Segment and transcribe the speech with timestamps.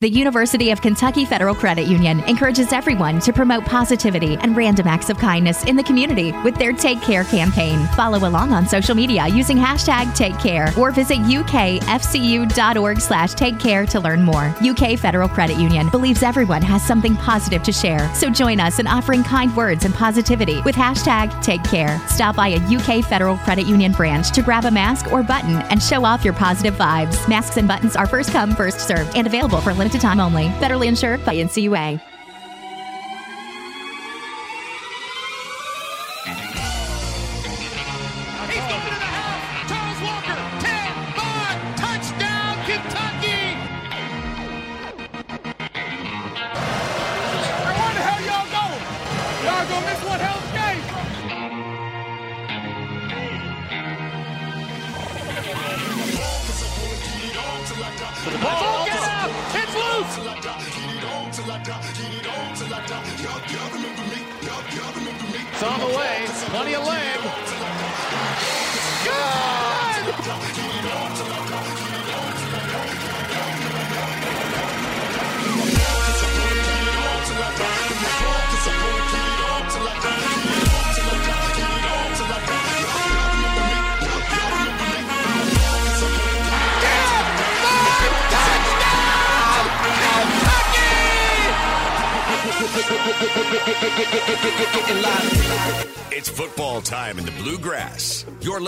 [0.00, 5.10] The University of Kentucky Federal Credit Union encourages everyone to promote positivity and random acts
[5.10, 7.84] of kindness in the community with their Take Care campaign.
[7.96, 13.86] Follow along on social media using hashtag Take Care or visit ukfcu.org slash take care
[13.86, 14.54] to learn more.
[14.60, 18.86] UK Federal Credit Union believes everyone has something positive to share, so join us in
[18.86, 22.00] offering kind words and positivity with hashtag Take Care.
[22.06, 25.82] Stop by a UK Federal Credit Union branch to grab a mask or button and
[25.82, 27.28] show off your positive vibes.
[27.28, 30.48] Masks and buttons are first come, first served and available for limited time only.
[30.60, 32.17] Federally insured by NCUA.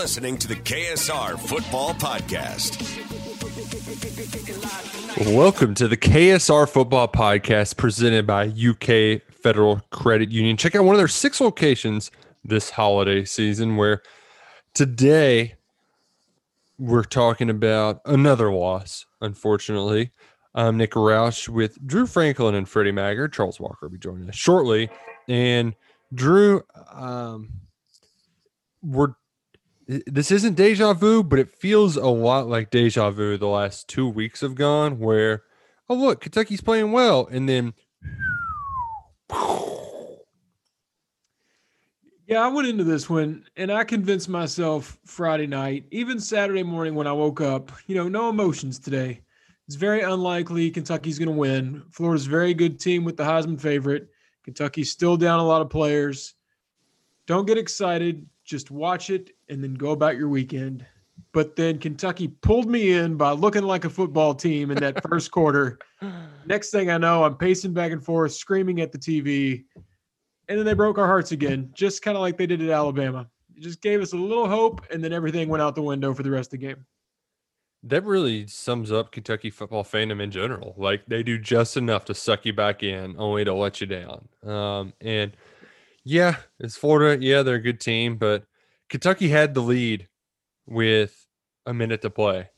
[0.01, 2.81] Listening to the KSR Football Podcast.
[5.35, 10.57] Welcome to the KSR Football Podcast presented by UK Federal Credit Union.
[10.57, 12.09] Check out one of their six locations
[12.43, 14.01] this holiday season where
[14.73, 15.53] today
[16.79, 20.09] we're talking about another loss, unfortunately.
[20.55, 23.33] I'm Nick Roush with Drew Franklin and Freddie Maggard.
[23.33, 24.89] Charles Walker will be joining us shortly.
[25.27, 25.75] And
[26.11, 27.51] Drew, um,
[28.81, 29.13] we're
[29.87, 34.07] this isn't deja vu, but it feels a lot like deja vu the last two
[34.07, 35.43] weeks have gone, where
[35.89, 37.73] oh look, Kentucky's playing well, and then
[42.31, 46.95] Yeah, I went into this one and I convinced myself Friday night, even Saturday morning
[46.95, 49.19] when I woke up, you know, no emotions today.
[49.67, 51.83] It's very unlikely Kentucky's going to win.
[51.91, 54.07] Florida's a very good team with the Heisman favorite.
[54.45, 56.35] Kentucky's still down a lot of players.
[57.27, 58.25] Don't get excited.
[58.45, 60.83] Just watch it and then go about your weekend.
[61.33, 65.29] But then Kentucky pulled me in by looking like a football team in that first
[65.37, 65.77] quarter.
[66.45, 69.65] Next thing I know, I'm pacing back and forth, screaming at the TV.
[70.49, 73.27] And then they broke our hearts again, just kind of like they did at Alabama.
[73.55, 76.23] It just gave us a little hope, and then everything went out the window for
[76.23, 76.85] the rest of the game.
[77.83, 80.73] that really sums up Kentucky football fandom in general.
[80.77, 84.27] Like they do just enough to suck you back in, only to let you down.
[84.43, 85.35] Um, and
[86.03, 87.23] yeah, it's Florida.
[87.23, 88.43] Yeah, they're a good team, but
[88.91, 90.09] Kentucky had the lead
[90.67, 91.25] with
[91.65, 92.49] a minute to play,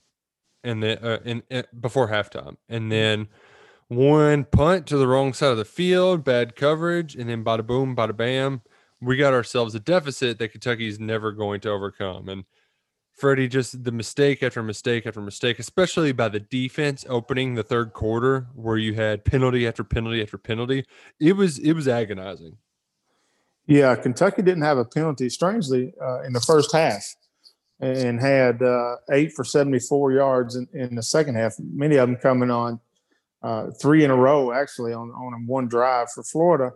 [0.63, 3.27] and then uh, in, uh, before halftime, and then
[3.88, 7.95] one punt to the wrong side of the field, bad coverage, and then bada boom,
[7.95, 8.63] bada bam,
[8.99, 12.27] we got ourselves a deficit that Kentucky's never going to overcome.
[12.27, 12.45] And
[13.11, 17.94] Freddie, just the mistake after mistake after mistake, especially by the defense opening the third
[17.94, 20.85] quarter, where you had penalty after penalty after penalty.
[21.19, 22.57] It was it was agonizing.
[23.66, 27.03] Yeah, Kentucky didn't have a penalty, strangely, uh, in the first half,
[27.79, 31.56] and had uh, eight for 74 yards in, in the second half.
[31.59, 32.79] Many of them coming on
[33.41, 36.72] uh, three in a row, actually, on on one drive for Florida.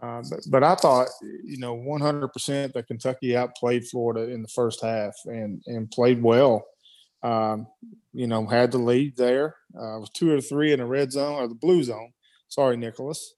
[0.00, 1.08] Uh, but, but I thought,
[1.44, 6.66] you know, 100% that Kentucky outplayed Florida in the first half and and played well.
[7.22, 7.66] Um,
[8.12, 9.56] you know, had the lead there.
[9.74, 12.12] Uh, was two or three in the red zone or the blue zone.
[12.48, 13.34] Sorry, Nicholas.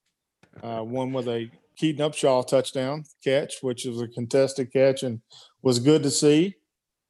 [0.61, 5.21] Uh, one with a Keaton Upshaw touchdown catch, which was a contested catch and
[5.61, 6.55] was good to see.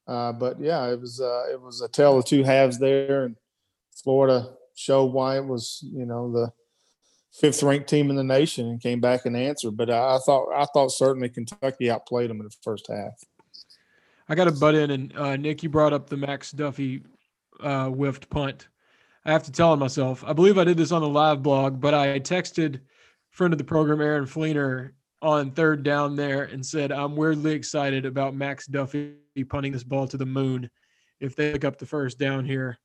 [0.08, 3.36] Uh, but yeah, it was uh, it was a tale of two halves there, and
[4.04, 6.52] Florida showed why it was you know the
[7.34, 9.78] fifth ranked team in the nation and came back and answered.
[9.78, 13.24] But I, I thought I thought certainly Kentucky outplayed them in the first half.
[14.28, 17.04] I got to butt in, and uh, Nick, you brought up the Max Duffy
[17.60, 18.68] uh, whiffed punt.
[19.26, 20.24] I have to tell myself.
[20.26, 22.80] I believe I did this on the live blog, but I texted
[23.32, 24.92] friend of the program, Aaron Fleener,
[25.22, 29.16] on third down there and said, I'm weirdly excited about Max Duffy
[29.50, 30.70] punting this ball to the moon
[31.20, 32.78] if they pick up the first down here.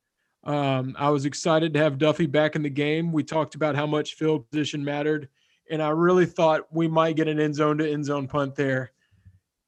[0.44, 3.10] Um, I was excited to have Duffy back in the game.
[3.10, 5.28] We talked about how much field position mattered,
[5.70, 8.92] and I really thought we might get an end zone to end zone punt there,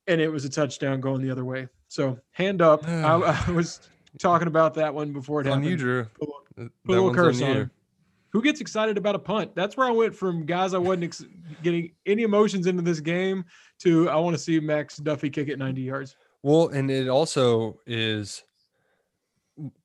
[0.06, 1.68] and it was a touchdown going the other way.
[1.88, 2.86] So hand up.
[2.88, 3.80] I, I was
[4.20, 5.70] talking about that one before it on happened.
[5.70, 6.04] you, Drew.
[6.04, 6.28] Put
[6.58, 7.70] a That little curse on on.
[8.30, 9.54] Who gets excited about a punt?
[9.54, 11.24] That's where I went from guys I wasn't ex-
[11.62, 13.44] getting any emotions into this game
[13.80, 16.16] to I want to see Max Duffy kick it 90 yards.
[16.42, 18.44] Well, and it also is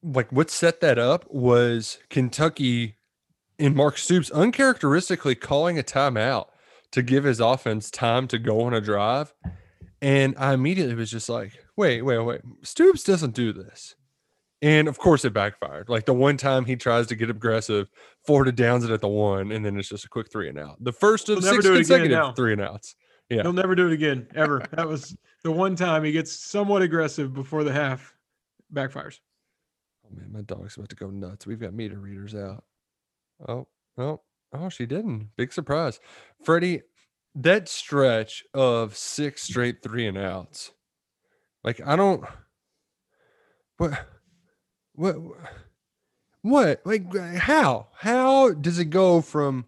[0.04, 2.96] like what set that up was Kentucky
[3.58, 6.48] in Mark Stoops uncharacteristically calling a timeout
[6.92, 9.34] to give his offense time to go on a drive.
[10.02, 12.42] And I immediately was just like, wait, wait, wait.
[12.62, 13.96] Stoops doesn't do this.
[14.64, 15.90] And of course it backfired.
[15.90, 17.90] Like the one time he tries to get aggressive,
[18.26, 20.82] Florida downs it at the one, and then it's just a quick three and out.
[20.82, 22.96] The first of He'll six do it again consecutive three and outs.
[23.30, 23.42] Yeah.
[23.42, 24.66] He'll never do it again, ever.
[24.72, 28.16] that was the one time he gets somewhat aggressive before the half
[28.74, 29.20] backfires.
[30.06, 31.46] Oh man, my dog's about to go nuts.
[31.46, 32.64] We've got meter readers out.
[33.46, 33.68] Oh,
[33.98, 34.22] oh,
[34.54, 35.30] oh, she didn't.
[35.36, 36.00] Big surprise.
[36.42, 36.84] Freddie,
[37.36, 40.72] that stretch of six straight three and outs.
[41.66, 42.24] Like, I don't
[43.78, 44.06] what
[44.96, 45.16] what
[46.42, 47.88] what like how?
[47.96, 49.66] How does it go from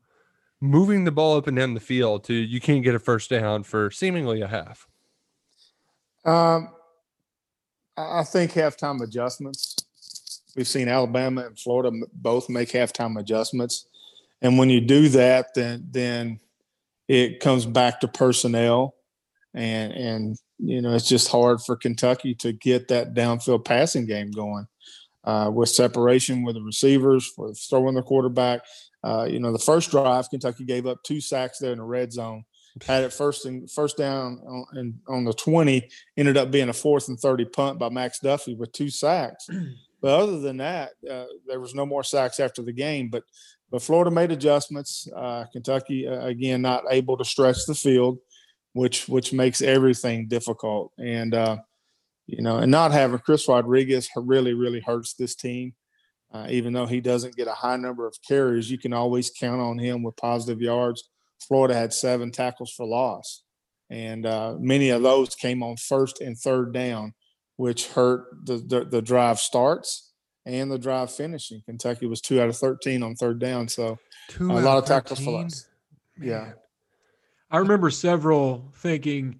[0.61, 3.63] moving the ball up and down the field to you can't get a first down
[3.63, 4.87] for seemingly a half?
[6.25, 6.69] Um,
[7.97, 9.75] I think halftime adjustments.
[10.55, 13.87] We've seen Alabama and Florida both make halftime adjustments,
[14.41, 16.39] and when you do that, then then
[17.07, 18.95] it comes back to personnel,
[19.53, 24.31] and and you know it's just hard for Kentucky to get that downfield passing game
[24.31, 24.67] going
[25.25, 28.61] uh, with separation with the receivers for throwing the quarterback.
[29.03, 32.11] Uh, you know, the first drive, Kentucky gave up two sacks there in the red
[32.11, 32.43] zone.
[32.85, 36.73] Had it first and first down on, and on the twenty, ended up being a
[36.73, 39.47] fourth and 30 punt by Max Duffy with two sacks.
[40.01, 43.09] But other than that, uh, there was no more sacks after the game.
[43.09, 43.23] But
[43.71, 45.07] but Florida made adjustments.
[45.15, 48.19] Uh, Kentucky uh, again not able to stretch the field,
[48.73, 50.91] which which makes everything difficult.
[50.99, 51.57] And uh,
[52.27, 55.73] you know, and not having Chris Rodriguez really really hurts this team.
[56.33, 59.61] Uh, even though he doesn't get a high number of carries, you can always count
[59.61, 61.07] on him with positive yards.
[61.47, 63.43] Florida had seven tackles for loss,
[63.89, 67.13] and uh, many of those came on first and third down,
[67.57, 70.11] which hurt the, the the drive starts
[70.45, 71.61] and the drive finishing.
[71.65, 73.97] Kentucky was two out of thirteen on third down, so
[74.29, 75.41] Two a lot of tackles for 13?
[75.41, 75.67] loss.
[76.19, 76.53] Yeah,
[77.51, 79.39] I remember several thinking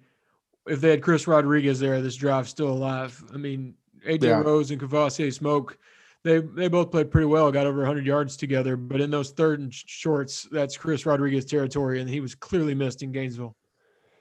[0.66, 3.22] if they had Chris Rodriguez there, this drive's still alive.
[3.32, 3.74] I mean,
[4.06, 4.40] AJ Yeah.
[4.40, 5.78] Rose and Kavosiey Smoke,
[6.24, 8.76] they they both played pretty well, got over 100 yards together.
[8.76, 13.02] But in those third and shorts, that's Chris Rodriguez territory, and he was clearly missed
[13.02, 13.56] in Gainesville.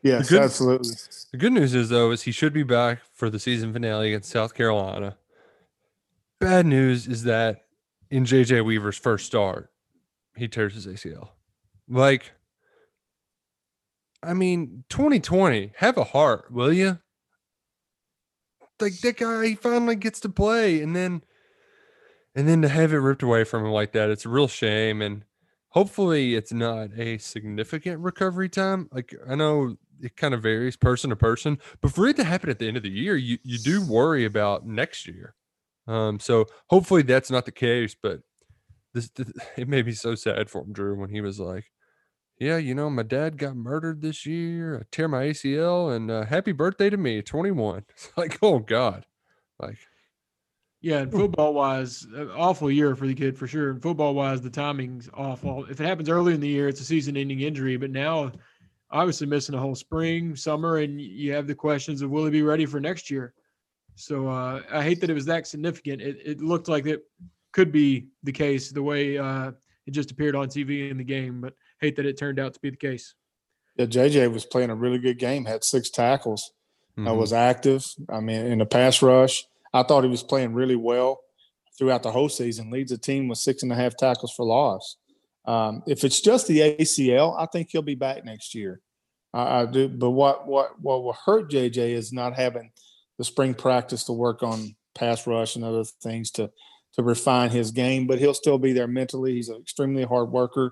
[0.04, 0.90] yes, good- absolutely.
[1.32, 4.30] The good news is though is he should be back for the season finale against
[4.30, 5.18] South Carolina.
[6.40, 7.62] Bad news is that
[8.12, 9.72] in JJ Weaver's first start,
[10.36, 11.30] he tears his ACL.
[11.88, 12.34] Like,
[14.26, 17.00] I mean, 2020, have a heart, will you?
[18.80, 21.24] Like that guy, he finally gets to play, and then,
[22.36, 25.02] and then to have it ripped away from him like that, it's a real shame.
[25.02, 25.24] And
[25.70, 28.90] hopefully, it's not a significant recovery time.
[28.92, 32.50] Like I know it kind of varies person to person, but for it to happen
[32.50, 35.36] at the end of the year, you you do worry about next year.
[35.88, 38.22] Um, so hopefully that's not the case, but
[38.94, 41.72] this, th- it made me so sad for him, Drew, when he was like,
[42.40, 44.80] "Yeah, you know, my dad got murdered this year.
[44.80, 49.06] I tear my ACL, and uh, happy birthday to me, 21." It's like, oh God,
[49.60, 49.78] like
[50.82, 52.06] Yeah, and football wise,
[52.36, 53.72] awful year for the kid for sure.
[53.72, 55.66] And football wise, the timing's awful.
[55.66, 57.78] If it happens early in the year, it's a season ending injury.
[57.78, 58.32] But now,
[58.92, 62.44] obviously, missing a whole spring, summer, and you have the questions of will he be
[62.44, 63.34] ready for next year?
[63.96, 66.02] So uh, I hate that it was that significant.
[66.02, 67.04] It, it looked like it
[67.54, 69.54] could be the case the way uh,
[69.88, 71.54] it just appeared on TV in the game, but
[71.86, 73.14] hate that it turned out to be the case.
[73.78, 75.46] Yeah, JJ was playing a really good game.
[75.46, 76.52] Had six tackles.
[76.98, 77.18] uh, mhm.
[77.18, 77.86] was active.
[78.10, 81.20] I mean, in the pass rush, I thought he was playing really well
[81.78, 82.72] throughout the whole season.
[82.72, 84.96] Leads the team with six and a half tackles for loss.
[85.46, 88.80] Um, if it's just the ACL, I think he'll be back next year.
[89.34, 89.90] I, I do.
[89.90, 92.72] But what what what will hurt JJ is not having
[93.18, 96.50] the spring practice to work on pass rush and other things to
[96.94, 98.08] to refine his game.
[98.08, 99.34] But he'll still be there mentally.
[99.34, 100.72] He's an extremely hard worker.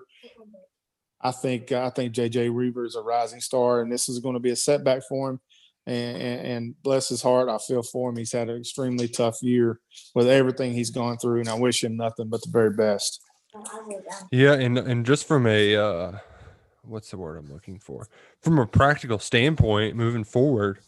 [1.23, 4.39] I think I think JJ Weaver is a rising star, and this is going to
[4.39, 5.39] be a setback for him.
[5.85, 8.15] And, and, and bless his heart, I feel for him.
[8.15, 9.81] He's had an extremely tough year
[10.15, 13.21] with everything he's gone through, and I wish him nothing but the very best.
[14.31, 16.11] Yeah, and and just from a uh,
[16.83, 18.07] what's the word I'm looking for?
[18.41, 20.79] From a practical standpoint, moving forward,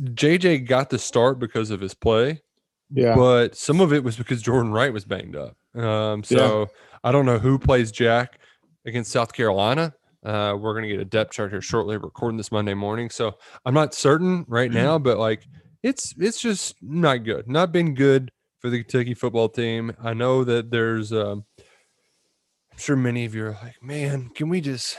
[0.00, 2.42] JJ got the start because of his play.
[2.90, 5.56] Yeah, but some of it was because Jordan Wright was banged up.
[5.80, 6.68] Um, so
[7.04, 8.40] I don't know who plays Jack
[8.88, 9.94] against South Carolina.
[10.24, 11.96] Uh, we're gonna get a depth chart here shortly.
[11.96, 15.46] Recording this Monday morning, so I'm not certain right now, but like
[15.82, 17.48] it's it's just not good.
[17.48, 19.94] Not been good for the Kentucky football team.
[20.02, 24.60] I know that there's um, I'm sure many of you are like, man, can we
[24.60, 24.98] just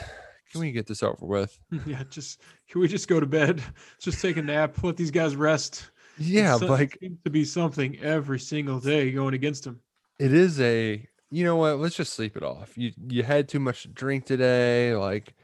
[0.50, 1.58] can we get this over with?
[1.86, 3.62] yeah, just can we just go to bed?
[4.00, 4.82] Just take a nap.
[4.82, 5.90] Let these guys rest.
[6.18, 9.80] Yeah, like seems to be something every single day going against them.
[10.18, 12.76] it is a you know what let's just sleep it off.
[12.76, 15.34] You you had too much to drink today like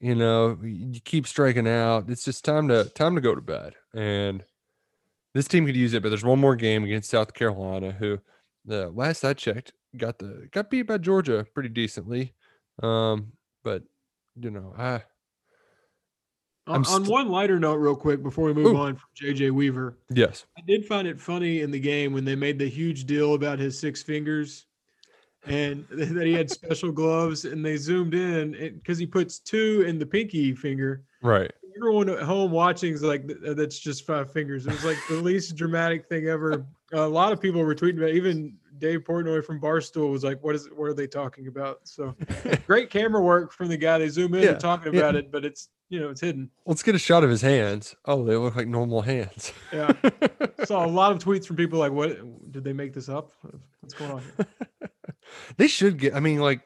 [0.00, 2.08] you know you keep striking out.
[2.08, 3.74] It's just time to time to go to bed.
[3.94, 4.44] And
[5.36, 8.18] this team could use it but there's one more game against south carolina who
[8.64, 12.32] the last i checked got the got beat by georgia pretty decently.
[12.82, 13.82] Um but
[14.40, 15.02] you know i
[16.68, 18.76] On, I'm on one lighter note, real quick, before we move Ooh.
[18.76, 20.46] on from JJ Weaver, yes.
[20.58, 23.60] I did find it funny in the game when they made the huge deal about
[23.60, 24.66] his six fingers
[25.46, 29.98] and that he had special gloves and they zoomed in because he puts two in
[29.98, 31.02] the pinky finger.
[31.22, 34.66] right Everyone at home watching is like, that's just five fingers.
[34.66, 36.64] It was like the least dramatic thing ever.
[36.92, 38.16] A lot of people were tweeting about it.
[38.16, 41.80] Even Dave Portnoy from Barstool was like, what is what are they talking about?
[41.84, 42.16] So
[42.66, 43.98] great camera work from the guy.
[43.98, 45.00] They zoom in Yeah, and talking yeah.
[45.00, 46.50] about it, but it's, you know, it's hidden.
[46.66, 49.92] let's get a shot of his hands oh they look like normal hands Yeah.
[50.64, 52.18] Saw a lot of tweets from people like, what
[52.50, 53.30] did they make this up?
[53.80, 54.22] What's going on?
[54.36, 54.46] Here?
[55.58, 56.14] they should get.
[56.14, 56.62] I mean, like,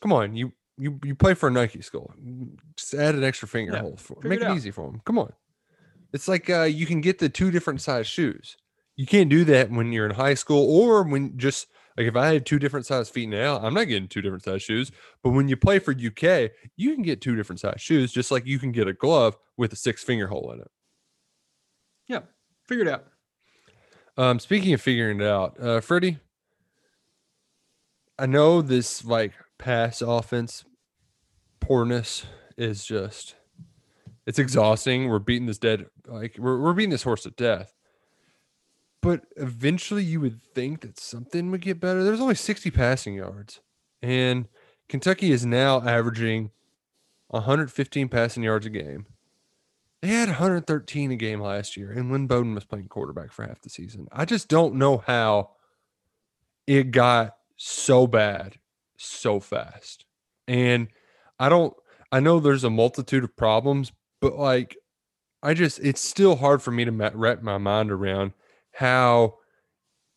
[0.00, 2.14] come on, you you you play for a Nike school.
[2.76, 5.02] Just add an extra finger Yeah, hole for make it it, easy for them.
[5.04, 5.32] Come on,
[6.14, 8.56] it's like uh, you can get the two different size shoes.
[8.96, 12.32] You can't do that when you're in high school or when just like if I
[12.32, 14.90] had two different size feet now, I'm not getting two different size shoes.
[15.22, 18.46] But when you play for UK, you can get two different size shoes, just like
[18.46, 20.70] you can get a glove with a six finger hole in it.
[22.08, 22.20] Yeah.
[22.66, 23.04] Figure it out.
[24.16, 26.18] Um, speaking of figuring it out, uh, Freddie,
[28.18, 30.64] I know this like pass offense
[31.60, 33.36] poorness is just
[34.26, 35.08] it's exhausting.
[35.08, 37.72] We're beating this dead like we're we're beating this horse to death.
[39.02, 42.02] But eventually you would think that something would get better.
[42.04, 43.60] There's only 60 passing yards.
[44.00, 44.48] And
[44.88, 46.50] Kentucky is now averaging
[47.28, 49.06] 115 passing yards a game.
[50.02, 53.60] They had 113 a game last year, and Lynn Bowden was playing quarterback for half
[53.60, 54.08] the season.
[54.10, 55.50] I just don't know how
[56.66, 58.58] it got so bad
[58.96, 60.04] so fast.
[60.48, 60.88] And
[61.38, 61.74] I don't,
[62.10, 64.76] I know there's a multitude of problems, but like,
[65.42, 68.32] I just, it's still hard for me to wrap my mind around
[68.72, 69.38] how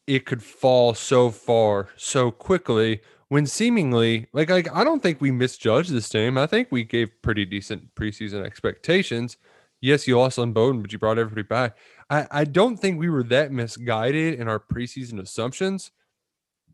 [0.08, 5.32] it could fall so far so quickly when seemingly like, like I don't think we
[5.32, 6.38] misjudged this team.
[6.38, 9.38] I think we gave pretty decent preseason expectations.
[9.82, 11.78] Yes, you lost on Bowden, but you brought everybody back.
[12.10, 15.92] I, I don't think we were that misguided in our preseason assumptions.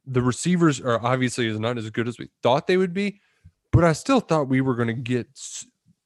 [0.05, 3.21] The receivers are obviously is not as good as we thought they would be,
[3.71, 5.27] but I still thought we were going to get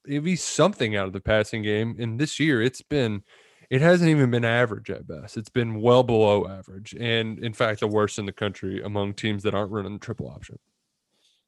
[0.08, 1.96] at least something out of the passing game.
[1.98, 3.22] And this year, it's been
[3.70, 5.36] it hasn't even been average at best.
[5.36, 9.42] It's been well below average, and in fact, the worst in the country among teams
[9.42, 10.58] that aren't running the triple option.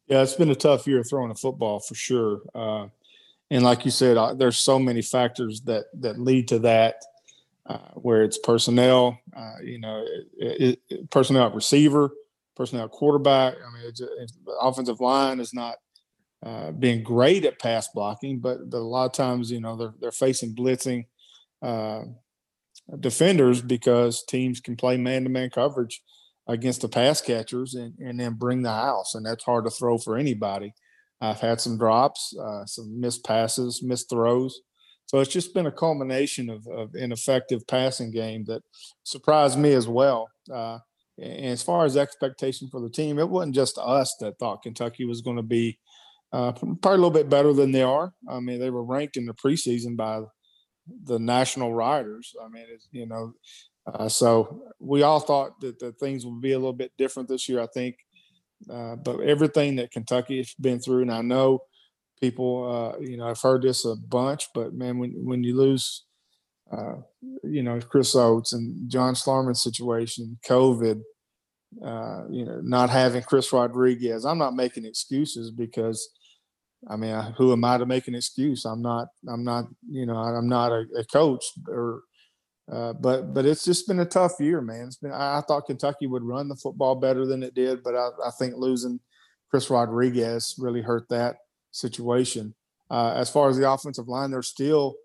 [0.06, 2.40] Yeah, it's been a tough year throwing a football for sure.
[2.54, 2.86] Uh,
[3.50, 7.02] and like you said, uh, there's so many factors that that lead to that,
[7.66, 10.04] uh, where it's personnel, uh, you know,
[10.38, 12.10] it, it, personnel receiver,
[12.56, 13.54] personnel quarterback.
[13.54, 15.76] I mean, it's, it's, the offensive line is not
[16.42, 19.94] uh, being great at pass blocking, but, but a lot of times, you know, they're
[20.00, 21.04] they're facing blitzing
[21.62, 22.02] uh,
[23.00, 26.02] defenders because teams can play man-to-man coverage
[26.46, 29.14] against the pass catchers and, and then bring the house.
[29.14, 30.72] And that's hard to throw for anybody.
[31.20, 34.60] I've had some drops, uh, some missed passes, missed throws.
[35.06, 38.62] So it's just been a culmination of, of ineffective passing game that
[39.04, 40.28] surprised me as well.
[40.52, 40.78] Uh,
[41.20, 45.04] and as far as expectation for the team, it wasn't just us that thought Kentucky
[45.04, 45.78] was going to be
[46.32, 48.12] uh, probably a little bit better than they are.
[48.30, 50.20] I mean, they were ranked in the preseason by
[51.04, 52.34] the national riders.
[52.44, 53.34] I mean, you know,
[53.86, 57.48] uh, so we all thought that, that things would be a little bit different this
[57.48, 57.96] year, I think.
[58.70, 61.62] Uh, but everything that Kentucky has been through, and I know
[62.20, 66.04] people, uh, you know, I've heard this a bunch, but man, when, when you lose,
[66.70, 66.96] uh,
[67.44, 71.00] you know, Chris Oats and John Schlarman's situation, COVID,
[71.84, 76.10] uh, you know, not having Chris Rodriguez, I'm not making excuses because
[76.86, 78.64] I mean, who am I to make an excuse?
[78.64, 82.02] I'm not, I'm not, you know, I'm not a, a coach or,
[82.70, 84.86] uh, but, but it's just been a tough year, man.
[84.86, 87.94] It's been, I, I thought Kentucky would run the football better than it did, but
[87.94, 89.00] I, I think losing
[89.50, 91.36] Chris Rodriguez really hurt that
[91.72, 92.54] situation.
[92.90, 94.96] Uh, as far as the offensive line, they're still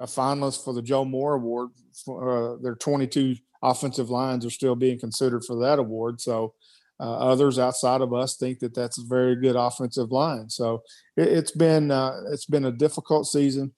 [0.00, 1.70] a finalist for the Joe Moore Award.
[2.04, 6.20] For, uh, their 22 offensive lines are still being considered for that award.
[6.20, 6.54] So,
[7.00, 10.48] uh, others outside of us think that that's a very good offensive line.
[10.50, 10.82] So
[11.16, 13.72] it, it's been uh, it's been a difficult season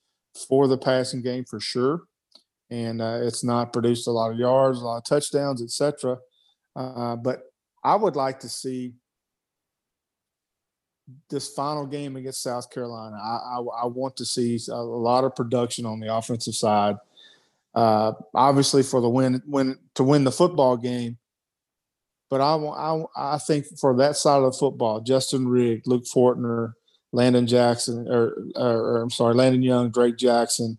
[0.49, 2.03] for the passing game for sure,
[2.71, 6.19] and uh, it's not produced a lot of yards, a lot of touchdowns, etc.
[6.77, 7.43] Uh, but
[7.85, 8.95] I would like to see
[11.29, 13.17] this final game against South Carolina.
[13.17, 16.97] I, I, I want to see a, lot of production on the offensive side.
[17.75, 21.19] Uh, obviously, for the win, win to win the football game.
[22.31, 26.75] But I, I, I think for that side of the football, Justin Rigg, Luke Fortner,
[27.13, 30.79] Landon Jackson, or, or, or I'm sorry, Landon Young, Drake Jackson,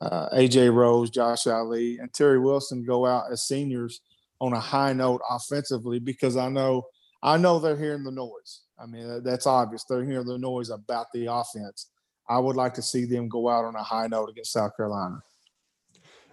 [0.00, 4.00] uh, AJ Rose, Josh Ali, and Terry Wilson go out as seniors
[4.40, 6.86] on a high note offensively because I know
[7.22, 8.62] I know they're hearing the noise.
[8.78, 9.84] I mean that's obvious.
[9.84, 11.90] They're hearing the noise about the offense.
[12.28, 15.20] I would like to see them go out on a high note against South Carolina.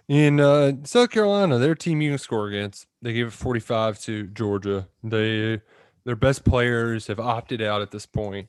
[0.08, 2.86] In uh, South Carolina, their team you can score against.
[3.02, 4.88] They gave it 45 to Georgia.
[5.04, 5.60] They
[6.04, 8.48] their best players have opted out at this point.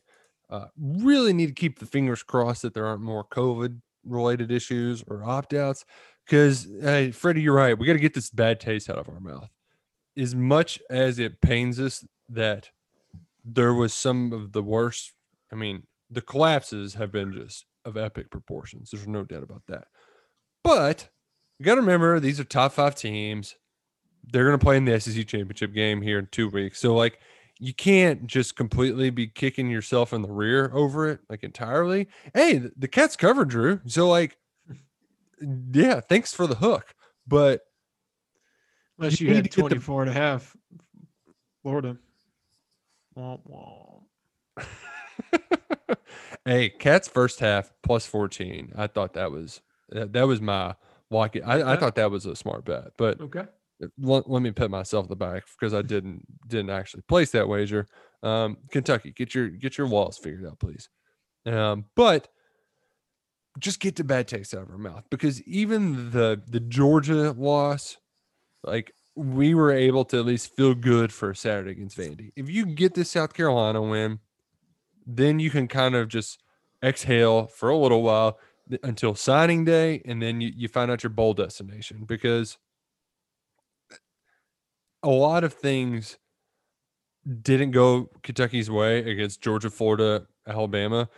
[0.49, 5.03] Uh, really need to keep the fingers crossed that there aren't more COVID related issues
[5.07, 5.83] or opt outs.
[6.25, 7.77] Because, hey, Freddie, you're right.
[7.77, 9.49] We got to get this bad taste out of our mouth.
[10.17, 12.69] As much as it pains us that
[13.43, 15.13] there was some of the worst,
[15.51, 18.91] I mean, the collapses have been just of epic proportions.
[18.91, 19.87] There's no doubt about that.
[20.63, 21.09] But
[21.59, 23.55] you got to remember, these are top five teams.
[24.31, 26.79] They're going to play in the SEC championship game here in two weeks.
[26.79, 27.19] So, like,
[27.59, 32.07] you can't just completely be kicking yourself in the rear over it, like entirely.
[32.33, 33.81] Hey, the, Cats covered, Drew.
[33.85, 34.37] So, like,
[35.71, 36.95] yeah, thanks for the hook.
[37.27, 37.61] But
[38.97, 40.09] unless you, you had 24 the...
[40.09, 40.55] and a half,
[41.61, 41.97] Florida.
[46.45, 48.73] Hey, Cats first half plus 14.
[48.75, 50.73] I thought that was that, that was my
[51.09, 51.35] walk.
[51.45, 53.45] I, I thought that was a smart bet, but okay
[53.97, 57.47] let, let me put myself in the back because I didn't didn't actually place that
[57.47, 57.87] wager.
[58.21, 60.89] Um, Kentucky, get your get your walls figured out, please.
[61.45, 62.27] Um, but
[63.57, 67.97] just get the bad taste out of our mouth because even the the Georgia loss,
[68.63, 72.31] like we were able to at least feel good for Saturday against Vandy.
[72.35, 74.19] If you get this South Carolina win,
[75.05, 76.41] then you can kind of just
[76.83, 78.37] exhale for a little while
[78.83, 82.57] until signing day, and then you, you find out your bowl destination because
[85.03, 86.17] a lot of things
[87.41, 91.09] didn't go Kentucky's way against Georgia, Florida, Alabama.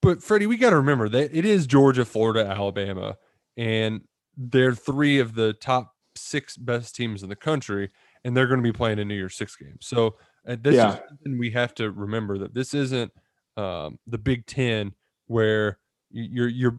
[0.00, 3.16] But Freddie, we got to remember that it is Georgia, Florida, Alabama,
[3.56, 4.02] and
[4.36, 7.90] they're three of the top six best teams in the country,
[8.24, 9.78] and they're going to be playing a New Year's Six game.
[9.80, 10.98] So uh, this yeah.
[11.24, 13.12] is we have to remember that this isn't
[13.56, 14.92] um, the Big Ten
[15.26, 15.78] where
[16.10, 16.76] you're you're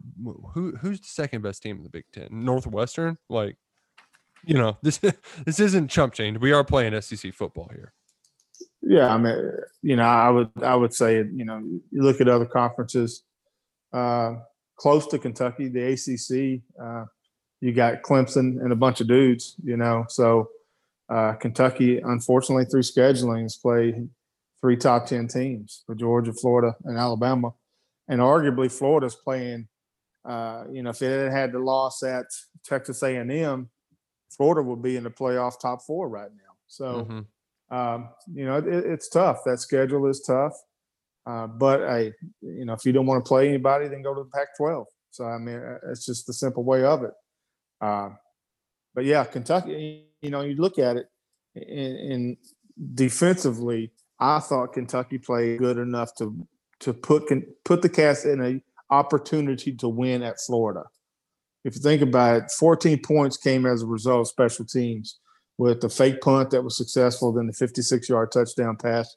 [0.54, 2.28] who who's the second best team in the Big Ten?
[2.30, 3.56] Northwestern, like
[4.44, 4.98] you know this
[5.46, 6.38] this isn't chump change.
[6.38, 7.92] We are playing SEC football here.
[8.82, 9.36] Yeah, I mean,
[9.82, 13.22] you know, I would I would say, you know, you look at other conferences
[13.92, 14.34] uh,
[14.76, 16.62] close to Kentucky, the ACC.
[16.82, 17.04] Uh,
[17.60, 20.06] you got Clemson and a bunch of dudes, you know.
[20.08, 20.48] So
[21.10, 24.08] uh, Kentucky, unfortunately, through scheduling, has played
[24.60, 27.52] three top ten teams for Georgia, Florida, and Alabama,
[28.10, 29.68] and arguably Florida's playing.
[30.28, 32.26] Uh, you know, if it had had the loss at
[32.64, 33.70] Texas A&M,
[34.36, 36.52] Florida would be in the playoff top four right now.
[36.66, 37.76] So, mm-hmm.
[37.76, 39.38] um, you know, it, it's tough.
[39.46, 40.52] That schedule is tough.
[41.26, 44.24] Uh, but I, you know, if you don't want to play anybody, then go to
[44.24, 44.84] the Pac-12.
[45.10, 47.12] So I mean, uh, it's just the simple way of it.
[47.80, 48.10] Uh,
[48.94, 50.06] but yeah, Kentucky.
[50.20, 51.06] You know, you look at it,
[51.54, 52.36] and,
[52.94, 56.46] defensively, I thought Kentucky played good enough to
[56.80, 57.32] to put
[57.64, 58.62] put the Cats in a
[58.92, 60.84] opportunity to win at Florida
[61.64, 65.18] if you think about it, 14 points came as a result of special teams
[65.58, 69.14] with the fake punt that was successful, then the 56 yard touchdown pass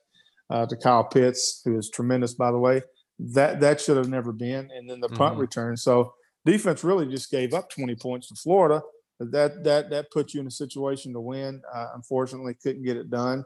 [0.49, 2.81] uh, to Kyle Pitts, who is tremendous, by the way.
[3.19, 5.41] That that should have never been, and then the punt mm-hmm.
[5.41, 5.77] return.
[5.77, 6.13] So
[6.45, 8.81] defense really just gave up 20 points to Florida.
[9.19, 11.61] That that that puts you in a situation to win.
[11.73, 13.45] Uh, unfortunately, couldn't get it done.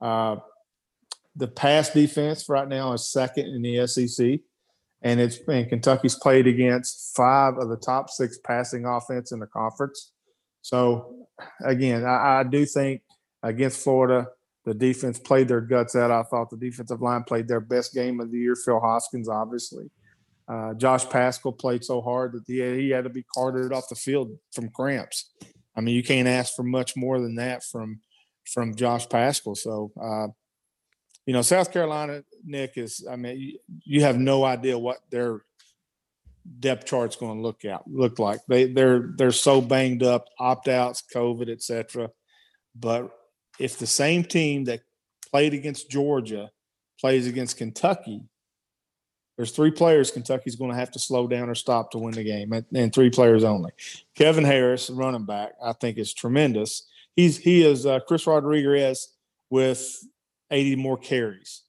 [0.00, 0.36] Uh,
[1.36, 4.40] the pass defense right now is second in the SEC
[5.02, 9.46] and it's and Kentucky's played against five of the top six passing offense in the
[9.46, 10.12] conference.
[10.62, 11.26] So
[11.64, 13.02] again, I, I, do think
[13.42, 14.26] against Florida,
[14.64, 16.10] the defense played their guts out.
[16.10, 18.56] I thought the defensive line played their best game of the year.
[18.56, 19.88] Phil Hoskins, obviously.
[20.48, 23.88] Uh, Josh Paschal played so hard that he had, he had to be carted off
[23.88, 25.32] the field from cramps.
[25.76, 28.00] I mean, you can't ask for much more than that from
[28.52, 29.54] from Josh Paschal.
[29.54, 30.28] So uh,
[31.28, 33.06] you know, South Carolina, Nick is.
[33.06, 35.42] I mean, you, you have no idea what their
[36.58, 38.40] depth chart's going to look out look like.
[38.48, 42.08] They they're they're so banged up, opt outs, COVID, etc.
[42.74, 43.10] But
[43.58, 44.80] if the same team that
[45.30, 46.50] played against Georgia
[46.98, 48.22] plays against Kentucky,
[49.36, 52.24] there's three players Kentucky's going to have to slow down or stop to win the
[52.24, 53.72] game, and, three players only.
[54.14, 56.88] Kevin Harris, running back, I think is tremendous.
[57.16, 59.12] He's he is uh, Chris Rodriguez
[59.50, 59.94] with
[60.50, 61.62] 80 more carries.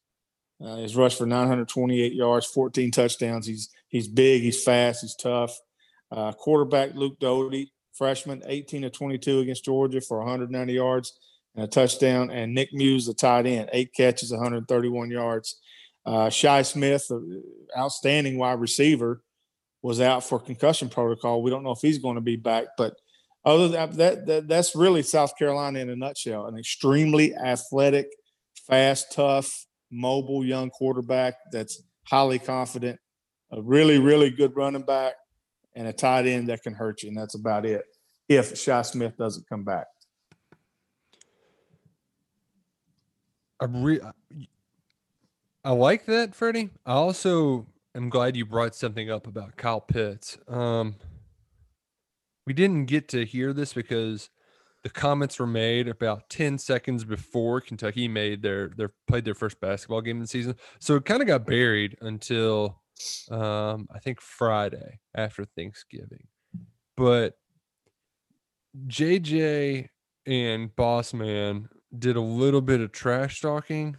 [0.64, 3.48] Uh, he's rushed for 928 yards, 14 touchdowns.
[3.48, 5.58] He's he's big, he's fast, he's tough.
[6.12, 11.18] Uh, quarterback Luke Doty, freshman, 18 to 22 against Georgia for 190 yards
[11.56, 12.30] and a touchdown.
[12.30, 15.60] And Nick Muse, the tight end, eight catches, 131 yards.
[16.06, 17.10] Uh, Shi Smith,
[17.78, 19.22] outstanding wide receiver,
[19.82, 21.42] was out for concussion protocol.
[21.42, 22.96] We don't know if he's going to be back, but
[23.46, 26.48] other than that, that that's really South Carolina in a nutshell.
[26.48, 28.08] An extremely athletic,
[28.70, 33.00] fast, tough, mobile young quarterback that's highly confident,
[33.52, 35.14] a really, really good running back,
[35.76, 37.10] and a tight end that can hurt you.
[37.10, 37.84] And that's about it
[38.28, 39.88] if Shi Smith doesn't come back.
[43.60, 44.02] I re-
[45.66, 46.70] I like that, Freddie.
[46.86, 50.38] I also am glad you brought something up about Kyle Pitts.
[50.48, 50.96] Um,
[52.46, 54.30] we didn't get to hear this because
[54.84, 59.60] the comments were made about 10 seconds before Kentucky made their their played their first
[59.60, 60.56] basketball game of the season.
[60.80, 62.82] So it kind of got buried until
[63.30, 66.28] um, I think Friday after Thanksgiving.
[66.96, 67.36] But
[68.88, 69.88] JJ
[70.26, 73.98] and Boss Man did a little bit of trash talking.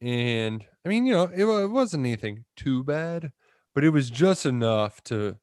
[0.00, 3.32] And I mean, you know, it, it wasn't anything too bad,
[3.74, 5.36] but it was just enough to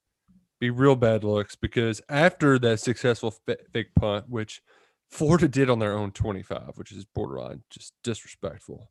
[0.64, 3.36] be real bad looks because after that successful
[3.74, 4.62] fake punt, which
[5.10, 8.90] Florida did on their own 25, which is borderline just disrespectful.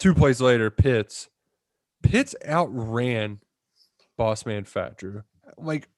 [0.00, 1.28] Two plays later, Pitts
[2.02, 3.38] Pitts outran
[4.16, 5.22] boss man Fat Drew.
[5.56, 5.88] Like,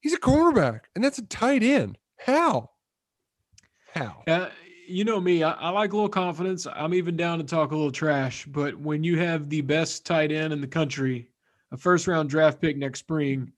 [0.00, 1.96] he's a cornerback and that's a tight end.
[2.18, 2.70] How?
[3.94, 4.22] How?
[4.26, 4.50] Uh,
[4.86, 6.66] you know me, I, I, like a little confidence.
[6.66, 8.44] I'm even down to talk a little trash.
[8.44, 11.30] But when you have the best tight end in the country,
[11.72, 13.50] a first round draft pick next spring,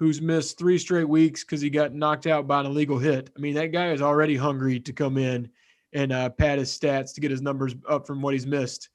[0.00, 3.38] who's missed three straight weeks because he got knocked out by an illegal hit, I
[3.38, 5.48] mean, that guy is already hungry to come in
[5.92, 8.88] and uh, pad his stats to get his numbers up from what he's missed.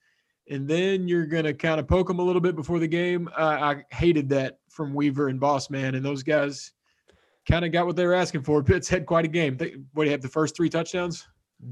[0.50, 3.28] And then you're going to kind of poke him a little bit before the game.
[3.38, 5.94] Uh, I hated that from Weaver and Boss Man.
[5.94, 6.72] And those guys
[7.48, 8.60] kind of got what they were asking for.
[8.64, 9.56] Pitts had quite a game.
[9.56, 10.22] They, what do you have?
[10.22, 11.24] The first three touchdowns?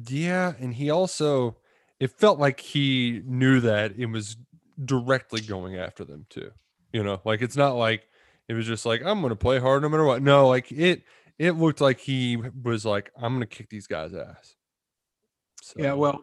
[0.06, 1.56] Yeah, and he also
[1.98, 4.36] it felt like he knew that it was
[4.84, 6.52] directly going after them too.
[6.92, 8.08] You know, like it's not like
[8.48, 10.22] it was just like I'm going to play hard no matter what.
[10.22, 11.02] No, like it
[11.38, 14.54] it looked like he was like I'm going to kick these guys' ass.
[15.62, 15.74] So.
[15.78, 16.22] Yeah, well,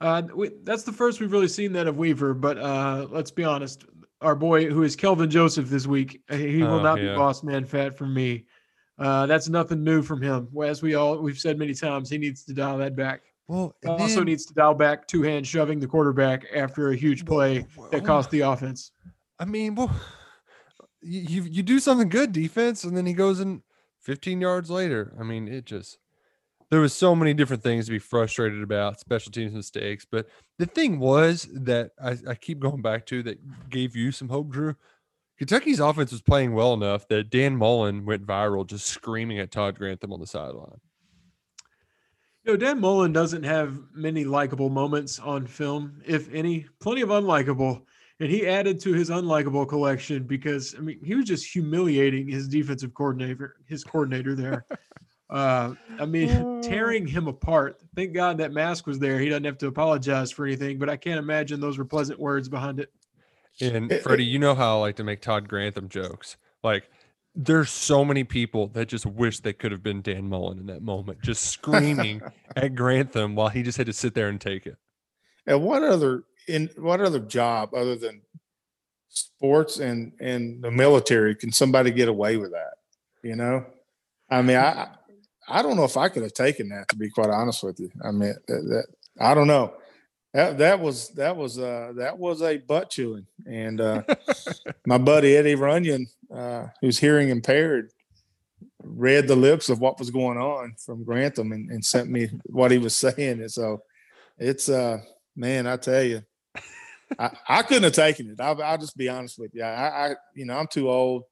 [0.00, 2.34] uh, we, that's the first we've really seen that of Weaver.
[2.34, 3.84] But uh, let's be honest,
[4.20, 7.12] our boy who is Kelvin Joseph this week, he will oh, not yeah.
[7.12, 8.46] be boss man fat for me.
[8.98, 10.48] Uh, that's nothing new from him.
[10.64, 13.22] As we all we've said many times, he needs to dial that back.
[13.46, 17.24] Well, also then, needs to dial back two hand shoving the quarterback after a huge
[17.24, 18.92] play well, that cost the offense.
[19.38, 19.90] I mean, well,
[21.02, 23.62] you you do something good defense, and then he goes in
[24.00, 25.14] 15 yards later.
[25.18, 25.98] I mean, it just
[26.70, 30.06] there was so many different things to be frustrated about, special teams mistakes.
[30.10, 34.28] But the thing was that I, I keep going back to that gave you some
[34.28, 34.76] hope, Drew,
[35.38, 39.78] Kentucky's offense was playing well enough that Dan Mullen went viral just screaming at Todd
[39.78, 40.80] Grantham on the sideline.
[42.44, 47.10] You know, Dan Mullen doesn't have many likable moments on film, if any, plenty of
[47.10, 47.82] unlikable.
[48.20, 52.48] And he added to his unlikable collection because I mean he was just humiliating his
[52.48, 54.66] defensive coordinator, his coordinator there.
[55.30, 57.80] uh, I mean, tearing him apart.
[57.94, 59.18] Thank God that mask was there.
[59.18, 62.48] He doesn't have to apologize for anything, but I can't imagine those were pleasant words
[62.48, 62.90] behind it.
[63.60, 66.36] And Freddie, you know how I like to make Todd Grantham jokes.
[66.62, 66.90] Like,
[67.34, 70.82] there's so many people that just wish they could have been Dan Mullen in that
[70.82, 72.20] moment, just screaming
[72.56, 74.76] at Grantham while he just had to sit there and take it.
[75.46, 78.22] And one other in what other job other than
[79.08, 82.74] sports and and the military can somebody get away with that?
[83.22, 83.66] You know,
[84.30, 84.88] I mean, I
[85.48, 87.90] I don't know if I could have taken that to be quite honest with you.
[88.04, 88.86] I mean, that, that
[89.20, 89.74] I don't know
[90.34, 94.02] that that was that was uh that was a butt chewing and uh
[94.86, 97.90] my buddy eddie runyon uh who's hearing impaired
[98.82, 102.70] read the lips of what was going on from grantham and, and sent me what
[102.70, 103.82] he was saying and so
[104.38, 104.98] it's uh
[105.34, 106.22] man i tell you
[107.18, 110.14] I, I couldn't have taken it I'll, I'll just be honest with you I, I
[110.34, 111.24] you know i'm too old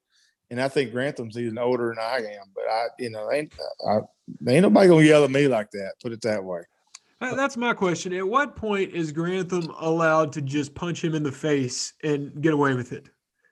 [0.51, 3.53] and i think grantham's even older than i am but i you know ain't
[3.89, 3.99] I,
[4.49, 6.62] ain't nobody gonna yell at me like that put it that way
[7.21, 8.12] that's my question.
[8.12, 12.53] At what point is Grantham allowed to just punch him in the face and get
[12.53, 13.09] away with it?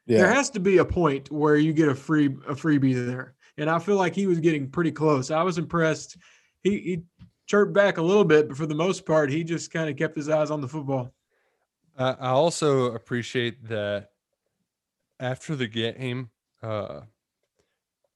[0.07, 0.19] Yeah.
[0.19, 3.35] There has to be a point where you get a free a freebie there.
[3.57, 5.31] And I feel like he was getting pretty close.
[5.31, 6.19] I was impressed.
[6.63, 7.03] He, he
[7.47, 10.17] chirped back a little bit, but for the most part, he just kind of kept
[10.17, 11.11] his eyes on the football.
[11.97, 14.11] Uh, I also appreciate that
[15.21, 16.31] after the game,
[16.63, 17.03] uh,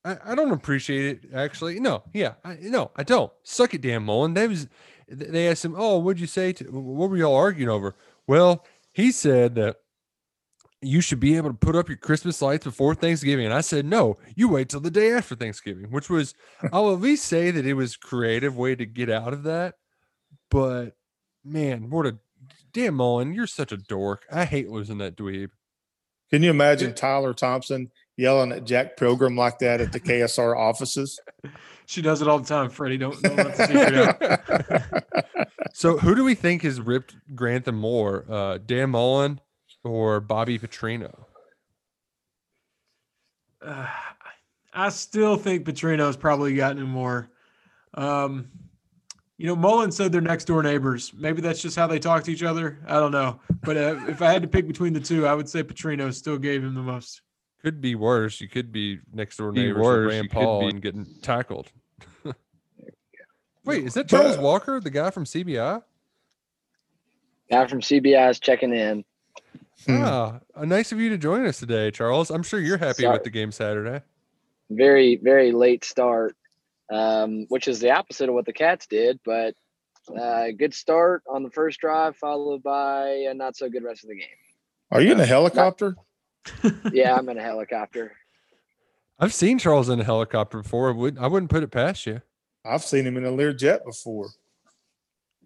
[0.04, 1.80] I, I don't appreciate it actually.
[1.80, 3.32] No, yeah, I, no, I don't.
[3.44, 4.34] Suck it, Dan Mullen.
[4.34, 4.68] That was
[5.08, 6.52] they asked him, "Oh, what'd you say?
[6.54, 7.94] To, what were y'all arguing over?"
[8.26, 9.76] Well, he said that
[10.80, 13.46] you should be able to put up your Christmas lights before Thanksgiving.
[13.46, 16.34] And I said, no, you wait till the day after Thanksgiving, which was,
[16.72, 19.74] I'll at least say that it was creative way to get out of that.
[20.50, 20.96] But
[21.44, 22.18] man, what a
[22.72, 24.26] damn Mullen, you're such a dork.
[24.30, 25.50] I hate losing that dweeb.
[26.30, 31.20] Can you imagine Tyler Thompson yelling at Jack Pilgrim like that at the KSR offices?
[31.86, 32.98] She does it all the time, Freddie.
[32.98, 34.92] Don't, don't let the secret
[35.32, 35.48] out.
[35.78, 39.40] So who do we think has ripped Grantham more, uh, Dan Mullen
[39.84, 41.24] or Bobby Petrino?
[43.64, 43.86] Uh,
[44.74, 47.30] I still think Petrino's probably gotten him more.
[47.94, 48.48] Um,
[49.38, 51.12] you know, Mullen said they're next door neighbors.
[51.16, 52.80] Maybe that's just how they talk to each other.
[52.86, 53.40] I don't know.
[53.62, 56.38] But uh, if I had to pick between the two, I would say Petrino still
[56.38, 57.22] gave him the most.
[57.62, 58.40] Could be worse.
[58.40, 60.82] You could be next door Be neighbors worse, with you Rand could Paul be- and
[60.82, 61.70] getting tackled.
[63.64, 65.82] Wait, is that Charles Walker, the guy from CBI?
[67.50, 69.04] Guy from CBI is checking in.
[69.88, 72.30] Ah, uh, nice of you to join us today, Charles.
[72.30, 73.12] I'm sure you're happy Sorry.
[73.12, 74.02] with the game Saturday.
[74.70, 76.36] Very, very late start,
[76.90, 79.20] um, which is the opposite of what the Cats did.
[79.24, 79.54] But
[80.16, 84.10] uh, good start on the first drive, followed by a not so good rest of
[84.10, 84.28] the game.
[84.90, 85.96] Are you in a helicopter?
[86.92, 88.16] Yeah, I'm in a helicopter.
[89.18, 90.88] I've seen Charles in a helicopter before.
[90.88, 92.22] I would I wouldn't put it past you.
[92.64, 94.30] I've seen him in a Learjet before.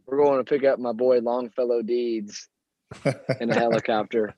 [0.06, 2.48] We're going to pick up my boy Longfellow Deeds
[3.40, 4.34] in a helicopter.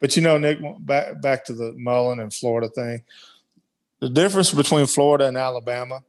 [0.00, 3.02] But you know, Nick, back back to the Mullen and Florida thing.
[4.00, 6.00] The difference between Florida and Alabama,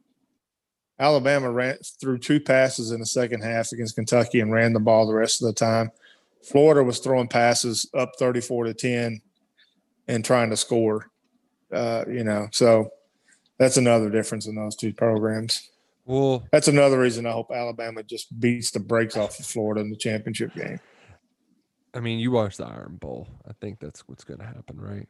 [0.98, 5.06] Alabama ran through two passes in the second half against Kentucky and ran the ball
[5.06, 5.90] the rest of the time.
[6.42, 9.20] Florida was throwing passes up 34 to 10
[10.08, 11.10] and trying to score.
[11.72, 12.90] Uh, you know, so
[13.58, 15.70] that's another difference in those two programs.
[16.04, 19.90] Well, That's another reason I hope Alabama just beats the brakes off of Florida in
[19.90, 20.80] the championship game.
[21.94, 23.28] I mean, you watch the Iron Bowl.
[23.48, 25.08] I think that's what's going to happen, right?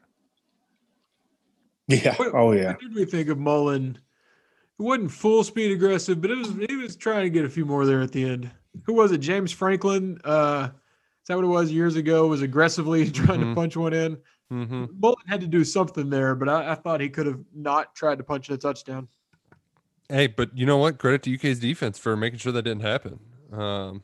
[1.90, 2.14] Yeah.
[2.16, 2.72] What- Oh yeah.
[2.72, 3.98] What did we think of Mullen?
[4.78, 7.64] It wasn't full speed aggressive, but it was he was trying to get a few
[7.66, 8.50] more there at the end.
[8.84, 9.18] Who was it?
[9.18, 10.18] James Franklin.
[10.24, 12.26] Uh, is that what it was years ago?
[12.26, 13.50] Was aggressively trying Mhm.
[13.50, 14.16] to punch one in.
[14.52, 14.86] Mm-hmm.
[14.98, 18.18] Mullen had to do something there, but I, I thought he could have not tried
[18.18, 19.06] to punch in a touchdown.
[20.08, 20.98] Hey, but you know what?
[20.98, 23.20] Credit to UK's defense for making sure that didn't happen.
[23.52, 24.02] Um,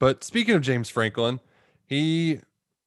[0.00, 1.38] but speaking of James Franklin,
[1.86, 2.40] he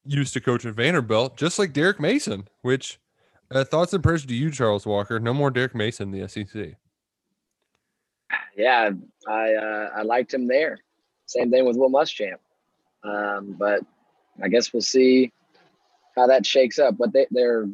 [0.03, 2.47] used to coach at Vanderbilt, just like Derek Mason.
[2.63, 2.99] Which
[3.53, 5.19] uh, thoughts and prayers to you, Charles Walker.
[5.19, 6.75] No more Derek Mason in the SEC.
[8.55, 8.91] Yeah,
[9.27, 10.77] I uh, I liked him there.
[11.25, 12.37] Same thing with Will Muschamp.
[13.03, 13.81] Um, but
[14.41, 15.31] I guess we'll see
[16.15, 16.97] how that shakes up.
[16.97, 17.67] But they, their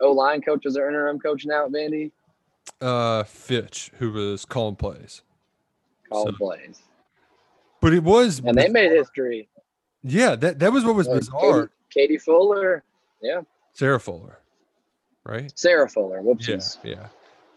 [0.00, 2.10] O line coach is their interim coach now at Vandy.
[2.80, 5.22] Uh, Fitch, who was calling plays,
[6.10, 6.82] Calling So- plays,
[7.80, 9.48] but it was and they made history.
[10.02, 11.70] Yeah, that that was what was Uh, bizarre.
[11.90, 12.82] Katie, Katie Fuller,
[13.22, 13.42] Yeah.
[13.72, 14.40] Sarah Fuller,
[15.26, 15.52] right?
[15.58, 16.18] Sarah Fuller.
[16.18, 16.78] Yeah, Whoopsies.
[16.84, 17.08] yeah.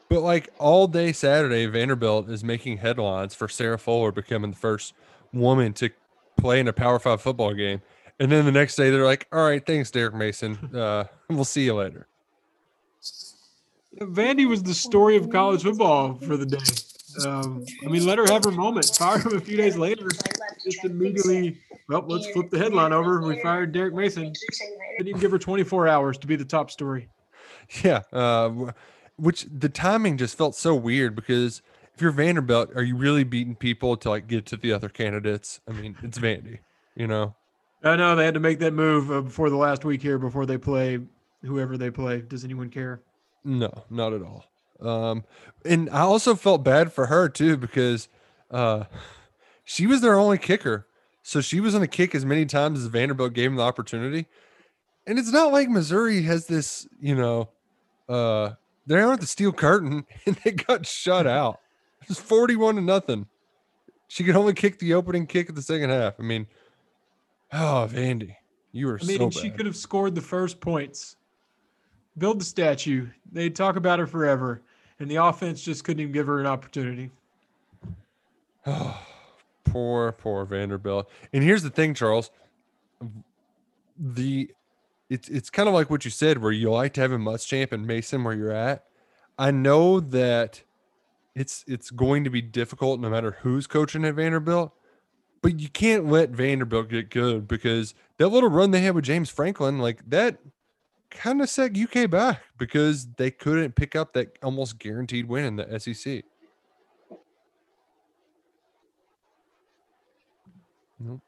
[0.10, 4.94] But like all day Saturday, Vanderbilt is making headlines for Sarah Fuller becoming the first
[5.32, 5.90] woman to
[6.38, 7.82] play in a Power Five football game.
[8.20, 10.58] And then the next day, they're like, "All right, thanks, Derek Mason.
[10.76, 12.08] Uh, we'll see you later."
[14.00, 17.28] Vandy was the story of college football for the day.
[17.28, 18.86] Um, I mean, let her have her moment.
[18.98, 20.08] Fire him a few days later.
[20.64, 23.22] Just immediately, well, let's flip the headline over.
[23.22, 24.32] We fired Derek Mason.
[24.98, 27.10] Didn't even give her 24 hours to be the top story.
[27.84, 28.72] Yeah, uh,
[29.16, 31.62] which the timing just felt so weird because
[31.94, 35.60] if you're Vanderbilt, are you really beating people to like get to the other candidates?
[35.68, 36.60] I mean, it's Vandy,
[36.96, 37.36] you know.
[37.84, 40.46] I know they had to make that move uh, before the last week here before
[40.46, 41.00] they play
[41.44, 42.22] whoever they play.
[42.22, 43.02] Does anyone care?
[43.44, 44.46] No, not at all.
[44.82, 45.24] Um,
[45.66, 48.08] and I also felt bad for her too because
[48.50, 48.86] uh,
[49.64, 50.88] she was their only kicker,
[51.22, 54.28] so she was going to kick as many times as Vanderbilt gave him the opportunity.
[55.06, 57.50] And it's not like Missouri has this, you know,
[58.10, 58.54] uh,
[58.88, 61.60] they're on the steel curtain and they got shut out.
[62.10, 63.28] It's forty-one to nothing.
[64.08, 66.16] She could only kick the opening kick of the second half.
[66.20, 66.48] I mean,
[67.54, 68.36] oh, Vandy,
[68.72, 71.16] you were I mean, so she could have scored the first points.
[72.18, 73.08] Build the statue.
[73.32, 74.62] They'd talk about her forever,
[75.00, 77.12] and the offense just couldn't even give her an opportunity.
[78.66, 79.00] Oh,
[79.66, 81.10] poor, poor Vanderbilt.
[81.32, 82.32] And here's the thing, Charles.
[83.98, 84.50] The
[85.10, 87.72] it's it's kind of like what you said, where you like to have a Muschamp
[87.72, 88.86] and Mason where you're at.
[89.38, 90.62] I know that
[91.36, 94.74] it's it's going to be difficult no matter who's coaching at Vanderbilt,
[95.42, 99.30] but you can't let Vanderbilt get good because that little run they had with James
[99.30, 100.40] Franklin, like that
[101.10, 105.56] kind of set UK back because they couldn't pick up that almost guaranteed win in
[105.56, 106.24] the SEC.
[111.00, 111.22] Nope.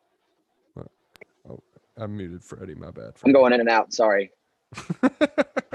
[2.00, 2.76] I muted Freddie.
[2.76, 3.14] My bad.
[3.26, 3.94] I'm going in and out.
[3.94, 4.32] Sorry.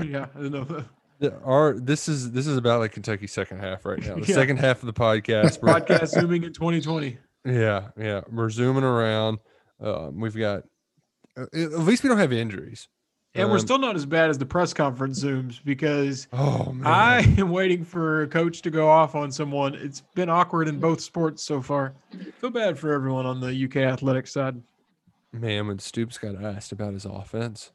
[0.03, 0.85] yeah, I don't know.
[1.19, 4.15] The- Our this is this is about like Kentucky second half right now.
[4.21, 4.35] The Yeah.
[4.35, 5.63] second half of the podcast.
[5.63, 7.19] we're- Podcast zooming in 2020.
[7.45, 8.23] Yeah, yeah.
[8.31, 9.39] We're zooming around.
[9.81, 10.65] Um, we've got
[11.39, 12.89] uh, at least we don't have injuries.
[13.35, 16.87] And we're Um, still not as bad as the press conference zooms because Oh man.
[16.87, 19.75] I am waiting for a coach to go off on someone.
[19.75, 21.93] It's been awkward in both sports so far.
[22.41, 24.57] Feel bad for everyone on the UK athletics side.
[25.41, 27.73] Man, when Stoops got asked about his offense,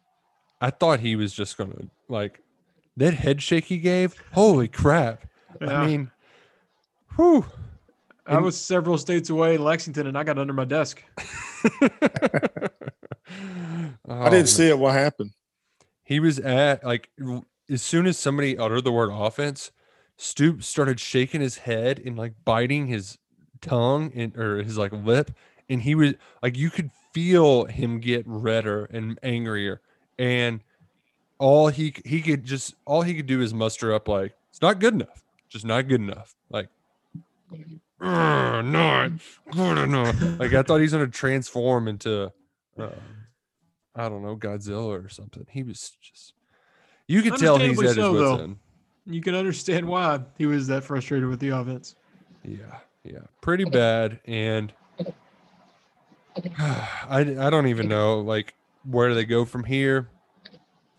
[0.60, 2.41] I thought he was just gonna like
[2.97, 4.15] that head shake he gave.
[4.34, 5.26] Holy crap!
[5.60, 5.82] Yeah.
[5.82, 6.12] I mean,
[7.15, 7.45] whew.
[8.28, 11.04] I was several states away in Lexington and I got under my desk.
[11.82, 11.89] I
[14.30, 14.78] didn't oh, see it.
[14.78, 15.32] What happened?
[16.04, 17.10] He was at like
[17.69, 19.71] as soon as somebody uttered the word offense,
[20.17, 23.17] Stoops started shaking his head and like biting his
[23.62, 25.32] tongue and or his like lip,
[25.69, 29.82] and he was like you could feel him get redder and angrier,
[30.17, 30.62] and
[31.38, 34.80] all he he could just all he could do is muster up like it's not
[34.80, 36.69] good enough, just not good enough, like.
[38.04, 39.12] Not
[39.52, 40.39] good enough.
[40.39, 42.32] Like I thought he's gonna transform into,
[42.80, 42.89] uh,
[43.95, 45.45] I don't know, Godzilla or something.
[45.52, 46.34] He was just,
[47.06, 48.58] you could tell he's at his wits end.
[49.06, 51.95] You can understand why he was that frustrated with the offense.
[52.43, 54.19] Yeah, yeah, pretty bad.
[54.26, 54.74] And
[56.58, 58.54] I, I don't even know like
[58.86, 60.10] where do they go from here.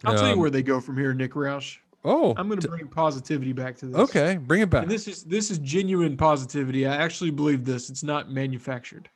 [0.04, 1.78] I'll tell you Um, where they go from here, Nick Roush.
[2.04, 3.96] Oh, I'm going to bring positivity back to this.
[3.96, 4.82] okay, bring it back.
[4.82, 6.84] And this is this is genuine positivity.
[6.86, 7.90] I actually believe this.
[7.90, 9.08] It's not manufactured.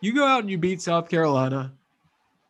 [0.00, 1.72] You go out and you beat South Carolina,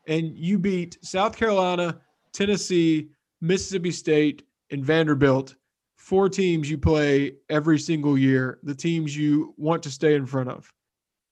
[0.08, 2.00] and you beat South Carolina,
[2.32, 3.10] Tennessee,
[3.42, 5.54] Mississippi State, and Vanderbilt.
[5.96, 8.58] Four teams you play every single year.
[8.62, 10.72] The teams you want to stay in front of.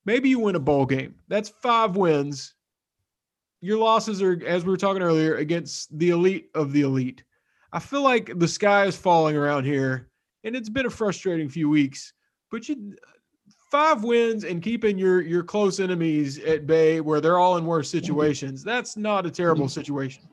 [0.05, 1.15] Maybe you win a bowl game.
[1.27, 2.53] That's five wins.
[3.61, 7.23] Your losses are, as we were talking earlier, against the elite of the elite.
[7.71, 10.09] I feel like the sky is falling around here,
[10.43, 12.13] and it's been a frustrating few weeks.
[12.51, 12.95] But you,
[13.71, 17.89] five wins and keeping your your close enemies at bay, where they're all in worse
[17.89, 20.23] situations, that's not a terrible situation.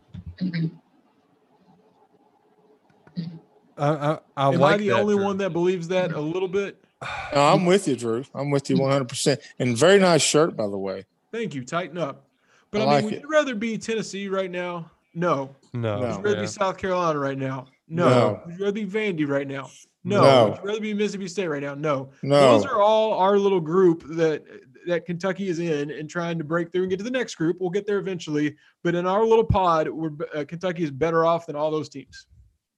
[3.79, 6.85] I, I, I Am like I the only one that believes that a little bit?
[7.03, 8.25] No, I'm with you, Drew.
[8.35, 9.39] I'm with you 100%.
[9.59, 11.05] And very nice shirt, by the way.
[11.33, 11.65] Thank you.
[11.65, 12.27] Tighten up.
[12.71, 13.23] But I I, mean, like would it.
[13.23, 14.91] you rather be Tennessee right now?
[15.15, 15.55] No.
[15.73, 16.01] No, No.
[16.01, 16.43] Would you rather yeah.
[16.43, 17.67] be South Carolina right now?
[17.89, 18.09] No.
[18.09, 18.43] No.
[18.47, 19.71] Would you rather be Vandy right now?
[20.05, 20.23] No.
[20.23, 20.49] No.
[20.49, 21.75] Would you rather be Mississippi State right now?
[21.75, 22.11] No.
[22.23, 22.59] No.
[22.59, 24.45] Those are all our little group that
[24.87, 27.59] that Kentucky is in and trying to break through and get to the next group.
[27.61, 31.47] We'll get there eventually, but in our little pod, we're uh, Kentucky is better off
[31.47, 32.27] than all those teams.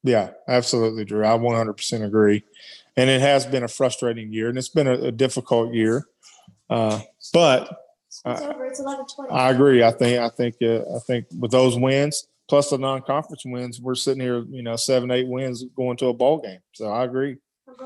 [0.03, 1.25] Yeah, absolutely, Drew.
[1.25, 2.45] I 100% agree.
[2.97, 6.07] And it has been a frustrating year, and it's been a, a difficult year.
[6.69, 7.01] Uh,
[7.33, 7.69] but
[8.09, 8.67] It's over.
[8.67, 9.31] It's eleven twenty.
[9.31, 9.83] I agree.
[9.83, 13.95] I think I think uh, I think with those wins plus the non-conference wins, we're
[13.95, 16.59] sitting here, you know, seven, eight wins going to a ball game.
[16.73, 17.37] So I agree.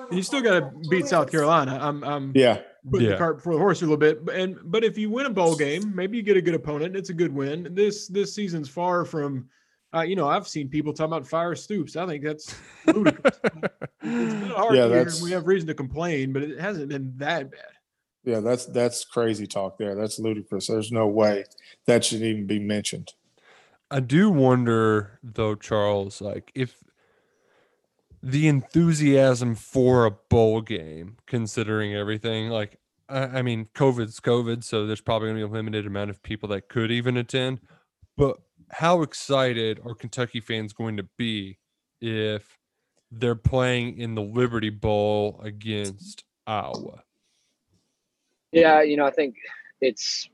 [0.08, 1.78] And you still got to beat South Carolina.
[1.80, 3.12] I'm I'm Yeah, putting Yeah.
[3.12, 4.24] the cart before the horse a little bit.
[4.24, 6.96] But- And but if you win a bowl game, maybe you get a good opponent.
[6.96, 7.68] It's a good win.
[7.72, 9.48] This this season's far from.
[9.96, 11.96] Uh, you know, I've seen people talking about fire Stoops.
[11.96, 12.54] I think that's
[12.86, 13.40] ludicrous.
[13.44, 13.62] it's
[14.02, 14.88] been a hard Yeah, year.
[14.90, 17.60] that's- and We have reason to complain, but it hasn't been that bad.
[18.24, 19.94] yeah, that's that's crazy talk there.
[19.94, 20.66] That's ludicrous.
[20.66, 21.44] There's no way
[21.86, 23.12] that should even be mentioned.
[23.90, 26.82] I do wonder though, Charles, like if
[28.22, 32.78] the enthusiasm for a bowl game, considering everything, like
[33.08, 36.48] I, I mean, COVID's COVID, so there's probably gonna be a limited amount of people
[36.48, 37.60] that could even attend.
[38.16, 38.38] But
[38.70, 41.58] how excited are Kentucky fans going to be
[42.00, 42.58] if
[43.10, 47.02] they're playing in the Liberty Bowl against Iowa?
[48.52, 49.36] Yeah, you know, I think
[49.80, 50.28] it's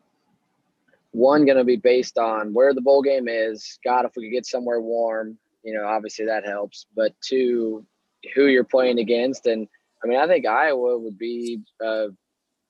[1.13, 3.79] one going to be based on where the bowl game is.
[3.85, 6.87] God, if we could get somewhere warm, you know, obviously that helps.
[6.97, 7.87] But two,
[8.35, 9.69] who you're playing against, and
[10.03, 12.07] I mean, I think Iowa would be a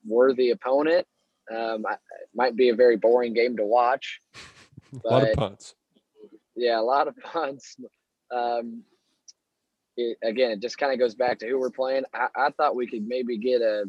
[0.06, 1.06] worthy opponent.
[1.54, 4.20] Um, it might be a very boring game to watch.
[5.04, 5.74] a lot of punts.
[6.54, 7.76] Yeah, a lot of punts.
[8.30, 8.82] Um,
[9.96, 12.04] it, again, it just kind of goes back to who we're playing.
[12.14, 13.84] I, I thought we could maybe get a,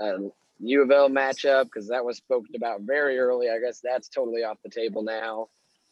[0.00, 0.18] a
[0.60, 3.48] U of L matchup because that was spoken about very early.
[3.50, 5.48] I guess that's totally off the table now.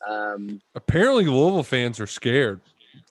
[0.08, 2.60] Um, apparently Louisville fans are scared.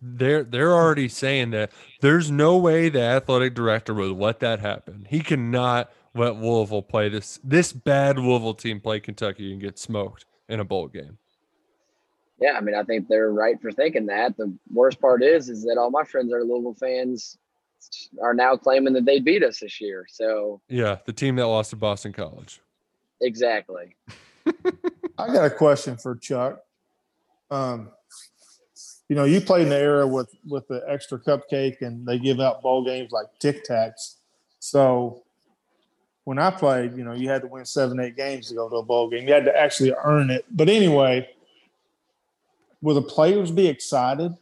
[0.01, 5.07] They're they're already saying that there's no way the athletic director would let that happen.
[5.09, 10.25] He cannot let Louisville play this this bad Louisville team play Kentucky and get smoked
[10.49, 11.17] in a bowl game.
[12.39, 14.37] yeah, I mean, I think they're right for thinking that.
[14.37, 17.37] The worst part is, is that all my friends are Louisville fans
[18.21, 20.05] are now claiming that they beat us this year.
[20.09, 22.61] So Yeah, the team that lost to Boston College.
[23.21, 23.95] exactly.
[25.17, 26.59] I got a question for Chuck.
[27.49, 27.89] Um,
[29.09, 32.39] you know, you played in the era with with the extra cupcake, and they give
[32.39, 34.15] out bowl games like Tic Tacs.
[34.59, 35.23] So
[36.27, 38.75] when I played, you know, you had to win seven, eight games to go to
[38.75, 39.25] a bowl game.
[39.29, 40.43] You had to actually earn it.
[40.51, 41.29] But anyway,
[42.81, 44.33] will the players be excited?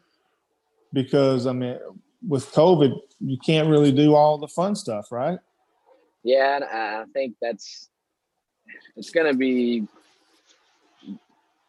[0.93, 1.77] Because I mean,
[2.27, 5.37] with COVID, you can't really do all the fun stuff, right?
[6.23, 7.89] Yeah, I think that's
[8.95, 9.87] it's going to be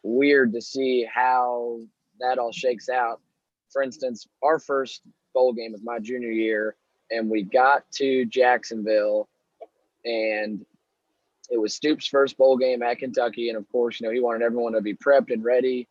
[0.01, 1.79] weird to see how
[2.19, 3.21] that all shakes out.
[3.69, 5.03] For instance, our first
[5.35, 6.75] bowl game was my junior year,
[7.11, 9.29] and we got to Jacksonville,
[10.07, 10.65] and
[11.49, 14.43] it was Stoops' first bowl game at Kentucky, and of course, you know he wanted
[14.43, 15.87] everyone to be prepped and ready.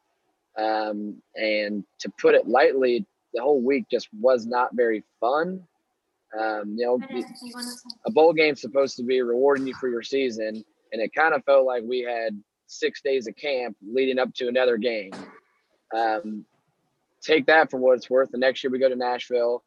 [0.59, 5.63] Um, and to put it lightly, the whole week just was not very fun.
[6.39, 7.23] Um, you know,
[8.07, 11.45] a bowl game's supposed to be rewarding you for your season, and it kind of
[11.45, 15.13] felt like we had six days of camp leading up to another game.
[15.95, 16.45] Um,
[17.23, 18.31] take that for what it's worth.
[18.31, 19.63] The next year we go to Nashville.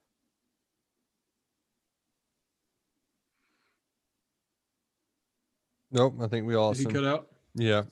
[5.91, 7.27] Nope, I think we Did lost he cut out?
[7.55, 7.83] Yeah,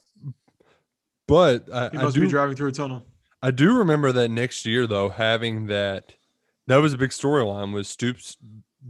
[1.27, 3.03] but I, He I must do be driving through a tunnel.
[3.41, 6.13] I do remember that next year though having that
[6.67, 8.37] that was a big storyline was Stoops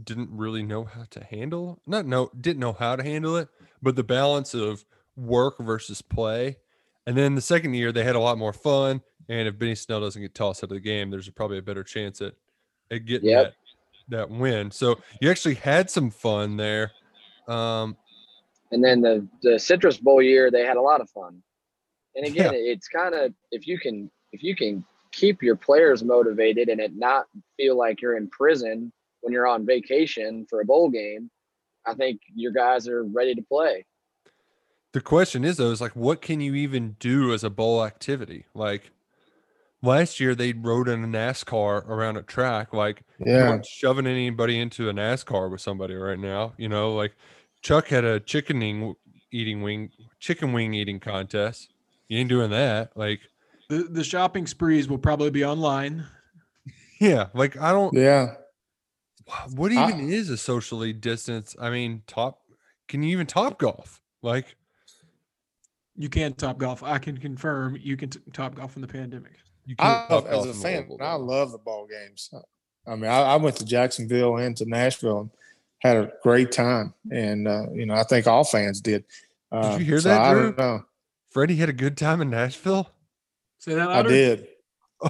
[0.04, 3.48] didn't really know how to handle not no didn't know how to handle it,
[3.82, 4.84] but the balance of
[5.16, 6.56] work versus play.
[7.06, 9.00] And then the second year they had a lot more fun.
[9.28, 11.82] And if Benny Snell doesn't get tossed out of the game, there's probably a better
[11.84, 12.34] chance at,
[12.90, 13.44] at getting Yep.
[13.44, 13.54] that
[14.10, 14.70] that win.
[14.70, 16.92] So you actually had some fun there.
[17.46, 17.96] Um,
[18.70, 21.42] And then the the Citrus Bowl year, they had a lot of fun.
[22.14, 22.60] And again, Yeah.
[22.72, 26.94] it's kind of if you can if you can keep your players motivated and it
[26.94, 28.92] not feel like you're in prison
[29.22, 31.30] when you're on vacation for a bowl game,
[31.86, 33.84] I think your guys are ready to play.
[34.92, 38.44] the question is though, is like what can you even do as a bowl activity?
[38.54, 38.90] Like
[39.82, 42.72] last year they rode in a NASCAR around a track.
[42.74, 43.48] Like you Yeah.
[43.48, 46.52] aren't shoving anybody into a NASCAR with somebody right now.
[46.58, 47.14] You know, like
[47.62, 48.94] Chuck had a chickening
[49.32, 49.90] eating wing,
[50.20, 51.68] chicken wing eating contest.
[52.08, 52.96] You ain't doing that.
[52.96, 53.20] Like,
[53.68, 56.06] The the shopping sprees will probably be online.
[57.00, 57.94] yeah, like I don't.
[57.94, 58.34] Yeah.
[59.54, 61.54] What I- even is a socially distance?
[61.60, 62.40] I mean, top.
[62.88, 64.00] Can you even top golf?
[64.22, 64.56] Like,
[65.96, 66.82] You can top golf.
[66.82, 69.32] I can confirm you can t- top golf in the pandemic.
[69.66, 72.30] you I can't love, top as golf a fan, I love the ball games.
[72.86, 75.30] I mean, I, I went to Jacksonville and to Nashville and
[75.78, 79.04] had a great time, and uh, you know, I think all fans did.
[79.50, 80.42] Uh, you hear so that, I Drew?
[80.42, 80.84] don't know.
[81.30, 82.90] Freddie had a good time in Nashville.
[83.58, 84.48] Say that I did.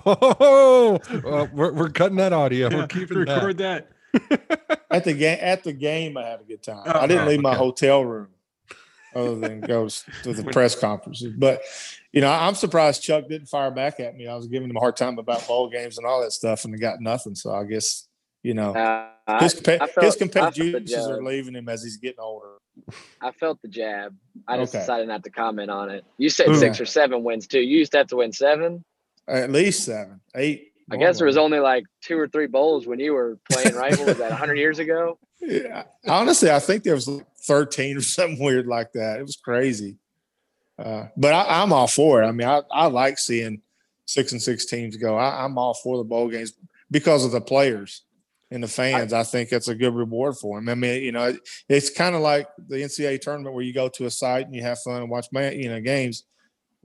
[0.05, 2.69] Oh, well, we're, we're cutting that audio.
[2.69, 3.89] Yeah, we're keeping record that.
[4.91, 6.83] At the game, at the game, I had a good time.
[6.87, 8.29] Oh, I didn't oh, leave my hotel room
[9.15, 11.35] other than go to the press conferences.
[11.37, 11.61] But
[12.13, 14.27] you know, I'm surprised Chuck didn't fire back at me.
[14.27, 16.75] I was giving him a hard time about bowl games and all that stuff, and
[16.75, 17.35] he got nothing.
[17.35, 18.08] So I guess
[18.43, 21.69] you know Uh, his I, I felt- I competitive felt the juices are leaving him
[21.69, 22.57] as he's getting older.
[23.21, 24.15] I felt the jab.
[24.47, 24.83] I just Okay.
[24.83, 26.05] decided not to comment on it.
[26.17, 27.61] You said six or seven wins too.
[27.61, 28.85] You used to have to win seven.
[29.27, 30.73] At least seven, eight.
[30.91, 34.07] I guess there was only like two or three bowls when you were playing rifle.
[34.07, 35.19] was that 100 years ago?
[35.41, 39.19] Yeah, honestly, I think there was like 13 or something weird like that.
[39.19, 39.97] It was crazy.
[40.79, 42.27] Uh, but I, I'm all for it.
[42.27, 43.61] I mean, I, I like seeing
[44.07, 45.17] six and six teams go.
[45.17, 46.55] I, I'm all for the bowl games
[46.91, 48.03] because of the players
[48.51, 49.13] and the fans.
[49.13, 50.69] I, think it's a good reward for them.
[50.69, 53.89] I mean, you know, it, it's kind of like the NCAA tournament where you go
[53.89, 56.25] to a site and you have fun and watch man, you know, games.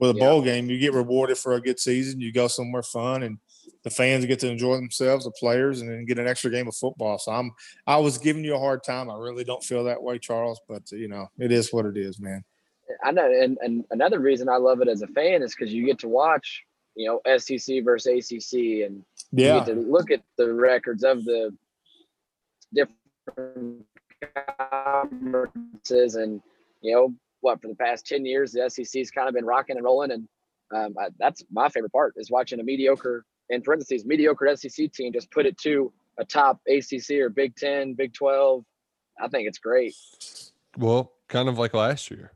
[0.00, 0.26] With a Yeah.
[0.26, 2.20] bowl game, you get rewarded for a good season.
[2.20, 3.38] You go somewhere fun, and
[3.84, 6.74] the fans get to enjoy themselves, the players, and then get an extra game of
[6.74, 7.16] football.
[7.18, 7.52] So I'm
[7.86, 9.08] I was giving you a hard time.
[9.08, 12.18] I really don't feel that way, Charles, but you know, it is what it is,
[12.18, 12.42] man.
[13.04, 15.86] I know, and, and another reason I love it as a fan is because you
[15.86, 16.64] get to watch,
[16.94, 19.64] you know, SEC versus ACC, and you Yeah.
[19.64, 21.56] get to look at the records of the
[22.72, 23.84] different
[24.70, 26.40] conferences, and
[26.80, 29.84] you know what, for the past ten years, the SEC's kind of been rocking and
[29.84, 30.28] rolling, and
[30.74, 35.12] um, I, that's my favorite part is watching a mediocre, in parentheses, mediocre SEC team
[35.12, 38.64] just put it to a top ACC or Big Ten, Big Twelve.
[39.20, 39.94] I think it's great.
[40.78, 42.32] Well, kind of like last year.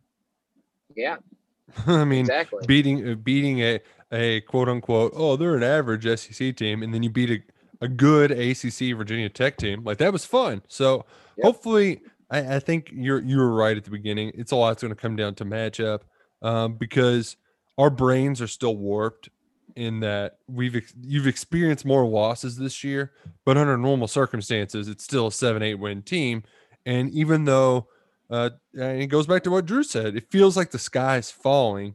[0.96, 1.16] Yeah,
[1.86, 2.64] I mean, exactly.
[2.66, 3.80] beating uh, beating a
[4.12, 7.88] a quote unquote oh they're an average SEC team and then you beat a, a
[7.88, 10.62] good ACC Virginia Tech team like that was fun.
[10.68, 11.04] So
[11.36, 11.44] Yep.
[11.44, 12.00] hopefully
[12.30, 14.32] I, I think you're you were right at the beginning.
[14.34, 16.00] It's a lot's going to come down to matchup
[16.42, 17.36] um, because
[17.76, 19.28] our brains are still warped
[19.76, 23.12] in that we've you've experienced more losses this year,
[23.44, 26.42] but under normal circumstances it's still a seven eight win team.
[26.86, 27.86] And even though
[28.30, 31.30] uh, and it goes back to what Drew said, it feels like the sky is
[31.30, 31.94] falling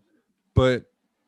[0.55, 0.83] but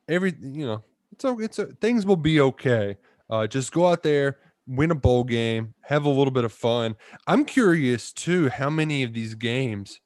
[0.08, 2.98] every you know, it's a, it's a, things will be okay.
[3.30, 4.38] Uh, just go out there,
[4.68, 6.96] win a bowl game, have a little bit of fun.
[7.28, 10.00] I'm curious too how many of these games,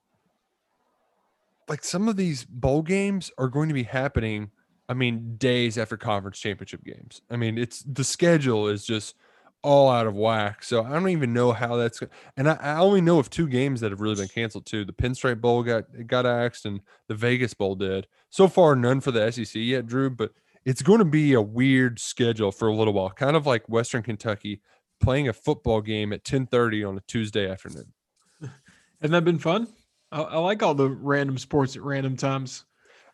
[1.67, 4.51] like some of these bowl games, are going to be happening.
[4.87, 7.21] I mean, days after conference championship games.
[7.29, 9.15] I mean, it's the schedule is just
[9.61, 10.63] all out of whack.
[10.63, 12.01] So I don't even know how that's.
[12.37, 14.85] And I, I only know of two games that have really been canceled too.
[14.85, 18.07] The Pinstripe Bowl got got axed, and the Vegas Bowl did.
[18.29, 20.09] So far, none for the SEC yet, Drew.
[20.09, 20.31] But
[20.65, 24.03] it's going to be a weird schedule for a little while, kind of like Western
[24.03, 24.61] Kentucky
[24.99, 27.93] playing a football game at 10:30 on a Tuesday afternoon.
[28.41, 29.67] Hasn't that been fun?
[30.11, 32.65] I, I like all the random sports at random times.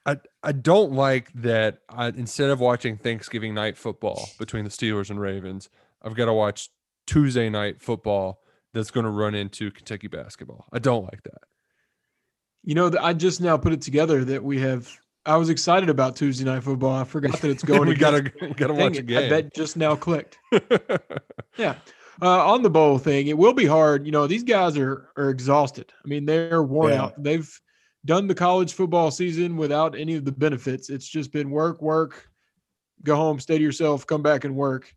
[0.05, 5.09] I, I don't like that I, instead of watching Thanksgiving night football between the Steelers
[5.09, 5.69] and Ravens,
[6.05, 6.69] I've got to watch
[7.07, 8.39] Tuesday night football
[8.73, 10.65] that's going to run into Kentucky basketball.
[10.71, 11.41] I don't like that.
[12.63, 14.89] You know, I just now put it together that we have.
[15.25, 16.93] I was excited about Tuesday night football.
[16.93, 17.87] I forgot that it's going.
[17.89, 18.21] we gotta
[18.55, 19.29] gotta Dang watch a it, game.
[19.29, 20.37] That just now clicked.
[21.57, 21.75] Yeah.
[22.21, 24.05] Uh, on the bowl thing, it will be hard.
[24.05, 25.91] You know, these guys are are exhausted.
[26.03, 27.03] I mean, they're worn Yeah.
[27.03, 27.23] out.
[27.23, 27.49] They've
[28.03, 30.89] done the college football season without any of the benefits.
[30.89, 32.29] It's just been work, work,
[33.03, 34.93] go home, stay to yourself, come back and work.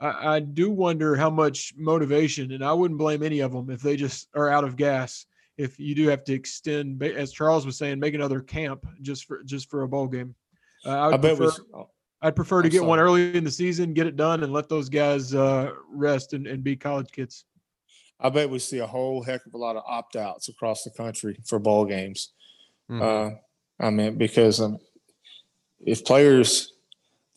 [0.00, 3.80] I, I do wonder how much motivation, and I wouldn't blame any of them if
[3.80, 5.26] they just are out of gas.
[5.56, 9.42] If you do have to extend, as Charles was saying, make another camp just for
[9.42, 10.34] just for a bowl game.
[10.86, 11.82] Uh, I, would I bet prefer, we.
[12.22, 14.68] I'd prefer to I'm get one early in the season, get it done, and let
[14.68, 17.44] those guys uh, rest and, and be college kids.
[18.20, 20.90] I bet we see a whole heck of a lot of opt outs across the
[20.90, 22.32] country for bowl games.
[22.90, 23.02] Mhm.
[23.02, 23.36] Uh,
[23.80, 24.78] I mean, because um,
[25.84, 26.72] if players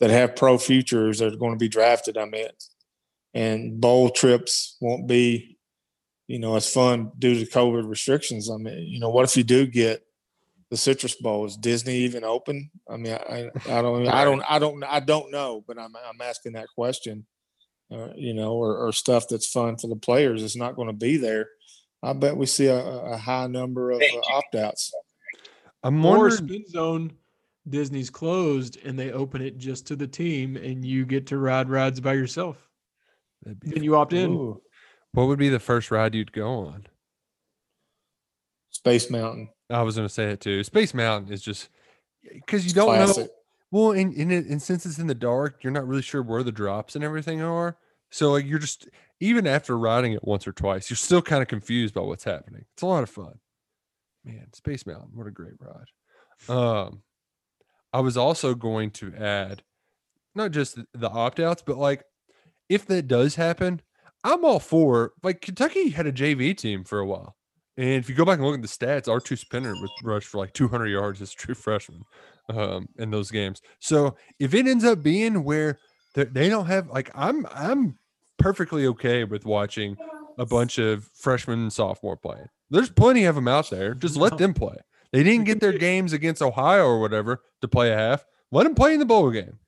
[0.02, 2.48] that have pro futures that are going to be drafted, I mean,
[3.34, 5.58] and bowl trips won't be,
[6.28, 8.50] you know, as fun due to COVID restrictions.
[8.50, 10.04] I mean, you know, what if you do get
[10.70, 11.46] the Citrus Bowl?
[11.46, 12.72] Is Disney even open?
[12.90, 16.20] I mean, I, I don't, I don't, I don't, I don't know, but I'm, I'm
[16.22, 17.26] asking that question.
[17.92, 20.94] Uh, you know, or, or stuff that's fun for the players is not going to
[20.94, 21.50] be there.
[22.02, 24.94] I bet we see a, a high number of uh, opt outs.
[25.84, 26.48] I'm Or wondering.
[26.48, 27.12] spin zone,
[27.70, 31.70] Disney's closed and they open it just to the team, and you get to ride
[31.70, 32.58] rides by yourself.
[33.44, 34.32] that'd Then you opt in.
[34.32, 34.62] Ooh,
[35.14, 36.88] What would be the first ride you'd go on?
[38.72, 39.50] Space Mountain.
[39.70, 40.64] I was going to say it too.
[40.64, 41.70] Space Mountain is just
[42.24, 43.26] because you don't Classic.
[43.26, 43.32] know.
[43.72, 46.44] Well, and, and, it, and since it's in the dark, you're not really sure where
[46.44, 47.78] the drops and everything are.
[48.12, 48.90] So like you're just
[49.22, 52.66] even after riding it once or twice, you're still kind of confused by what's happening.
[52.74, 53.40] It's a lot of fun.
[54.26, 56.50] Man, Space Mountain, what a great ride.
[56.50, 57.02] Um,
[57.94, 59.64] I was also going to add
[60.36, 62.04] not just the- opt outs, but like
[62.70, 63.82] if that does happen,
[64.24, 67.36] I'm all for like Kentucky had a JV team for a while.
[67.78, 70.38] And if you go back and look at the stats, R2 Spinner would rush for
[70.38, 72.04] like 200 yards as a true freshman
[72.50, 73.62] um, in those games.
[73.80, 75.80] So if it ends up being where
[76.14, 77.98] they they don't have like I'm I'm
[78.38, 79.98] perfectly okay with watching
[80.38, 82.48] a bunch of freshmen and sophomore playing.
[82.70, 83.94] There's plenty of them out there.
[83.94, 84.78] Just let them play.
[85.12, 88.26] They didn't get their games against Ohio or whatever to play a half.
[88.52, 89.60] Let them play in the bowl game.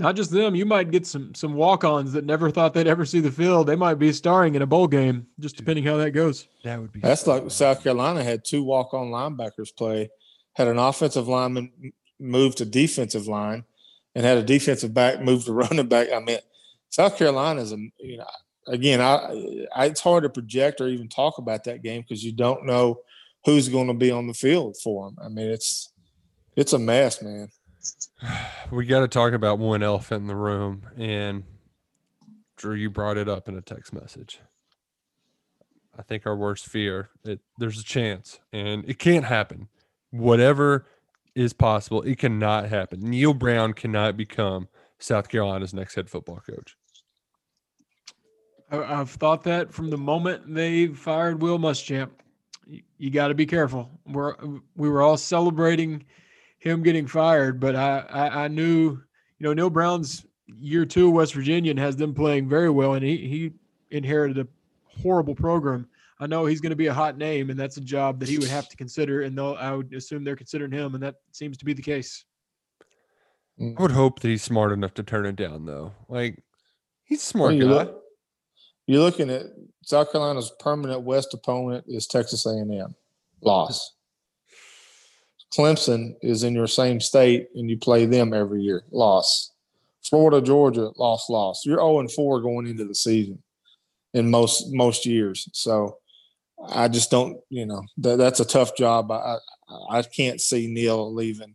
[0.00, 3.18] Not just them, you might get some some walk-ons that never thought they'd ever see
[3.18, 3.66] the field.
[3.66, 6.46] They might be starring in a bowl game, just depending how that goes.
[6.62, 7.50] That would be That's so like fun.
[7.50, 10.08] South Carolina had two walk on linebackers play,
[10.52, 13.64] had an offensive lineman move to defensive line,
[14.14, 16.12] and had a defensive back move to running back.
[16.14, 16.38] I mean,
[16.90, 18.26] South Carolina is a you know
[18.68, 22.32] again, I, I it's hard to project or even talk about that game because you
[22.32, 23.00] don't know
[23.48, 25.16] who's going to be on the field for them.
[25.24, 25.90] I mean, it's
[26.54, 27.48] it's a mess, man.
[28.70, 31.44] we got to talk about one elephant in the room and
[32.56, 34.40] drew you brought it up in a text message
[35.96, 39.68] i think our worst fear it, there's a chance and it can't happen
[40.10, 40.84] whatever
[41.36, 44.66] is possible it cannot happen neal brown cannot become
[44.98, 46.74] south carolina's next head football coach
[48.72, 52.10] I, I've thought that from the moment they fired Will Muschamp.
[52.68, 53.90] You, you got to be careful.
[54.06, 54.34] We're
[54.76, 56.04] we were all celebrating
[56.58, 59.00] him getting fired, but I, I I knew you
[59.40, 63.16] know Neal Brown's year two West Virginia and has them playing very well, and he
[63.16, 63.52] he
[63.90, 64.46] inherited a
[65.00, 65.88] horrible program.
[66.20, 68.38] I know he's going to be a hot name, and that's a job that he
[68.38, 71.56] would have to consider, and they'll I would assume they're considering him, and that seems
[71.58, 72.24] to be the case.
[73.60, 76.42] i would hope that he's smart enough to turn it down though like
[77.04, 78.02] he's a smart you guy look,
[78.88, 79.42] you're looking at
[79.84, 82.94] South Carolina's permanent West opponent is Texas A&M,
[83.42, 83.94] loss.
[85.54, 89.52] Clemson is in your same state and you play them every year, loss.
[90.02, 91.66] Florida, Georgia, loss, loss.
[91.66, 93.42] You're 0 and 4 going into the season
[94.14, 95.48] in most most years.
[95.52, 95.98] So
[96.66, 99.10] I just don't, you know, that, that's a tough job.
[99.10, 99.36] I,
[99.68, 101.54] I I can't see Neal leaving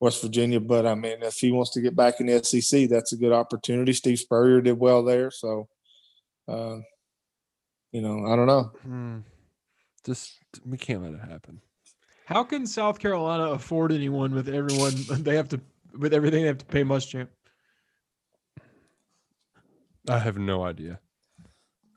[0.00, 0.60] West Virginia.
[0.60, 3.32] But I mean, if he wants to get back in the SEC, that's a good
[3.32, 3.92] opportunity.
[3.92, 5.68] Steve Spurrier did well there, so
[6.48, 6.78] uh,
[7.92, 8.70] you know, I don't know.
[8.82, 9.18] Hmm.
[10.04, 11.60] Just we can't let it happen.
[12.26, 15.60] How can South Carolina afford anyone with everyone they have to
[15.96, 17.28] with everything they have to pay Muschamp?
[20.08, 21.00] I have no idea.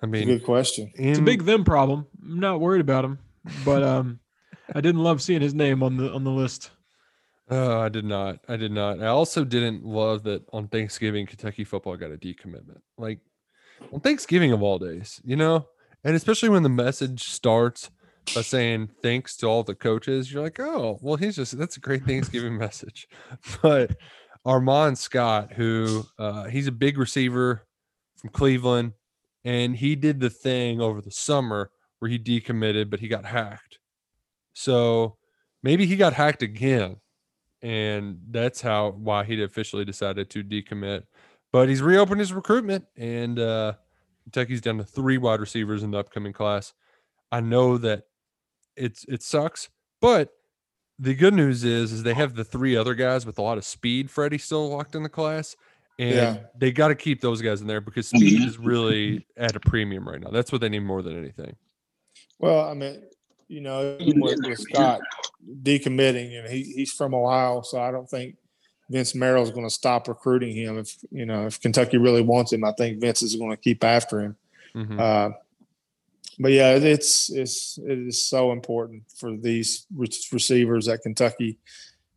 [0.02, 0.92] I mean, good question.
[0.96, 2.08] It's a big them problem.
[2.24, 3.20] I'm not worried about him,
[3.66, 4.20] but um,
[4.74, 6.72] I didn't love seeing his name on the on the list.
[7.52, 8.40] Oh, I did not.
[8.48, 9.02] I did not.
[9.02, 12.82] I also didn't love that on Thanksgiving, Kentucky football got a decommitment.
[12.98, 13.20] Like
[13.94, 15.68] on Thanksgiving of all days, you know,
[16.04, 17.90] and especially when the message starts
[18.36, 21.82] by saying thanks to all the coaches, you're like, oh, well, he's just that's a
[21.82, 23.08] great Thanksgiving message.
[23.62, 23.96] But
[24.46, 27.66] Armand Scott, who uh, he's a big receiver
[28.18, 28.94] from Cleveland,
[29.44, 33.80] and he did the thing over the summer where he decommitted, but he got hacked.
[34.54, 35.18] So
[35.64, 36.98] maybe he got hacked again
[37.62, 41.04] and that's how why he officially decided to decommit.
[41.52, 43.74] But he's reopened his recruitment, and uh,
[44.24, 46.74] Kentucky's down to three wide receivers in the upcoming class.
[47.32, 48.04] I know that
[48.76, 49.70] it's it sucks,
[50.00, 50.30] but
[51.00, 53.66] the good news is is they have the three other guys with a lot of
[53.66, 54.12] speed.
[54.12, 55.56] Freddie still locked in the class,
[55.98, 56.38] and Yeah.
[56.58, 60.08] they got to keep those guys in there because speed is really at a premium
[60.08, 60.30] right now.
[60.30, 61.56] That's what they need more than anything.
[62.38, 63.02] Well, I mean,
[63.48, 65.02] you know, with, with Scott
[65.64, 68.36] decommitting, and he, he's from Ohio, so I don't think
[68.90, 70.78] Vince Marrow's going to stop recruiting him.
[70.78, 73.84] If you know, if Kentucky really wants him, I think Vince is going to keep
[73.84, 74.36] after him.
[74.76, 75.00] Mhm.
[75.00, 75.36] Uh,
[76.40, 79.86] but yeah, it's it's it is so important for these
[80.32, 81.60] receivers that Kentucky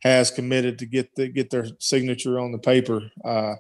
[0.03, 3.11] has committed to get the, get their signature on the paper.
[3.25, 3.55] Uh,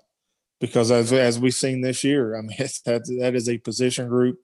[0.61, 2.57] because as as we've seen this year, I mean
[2.87, 4.41] that that is a position group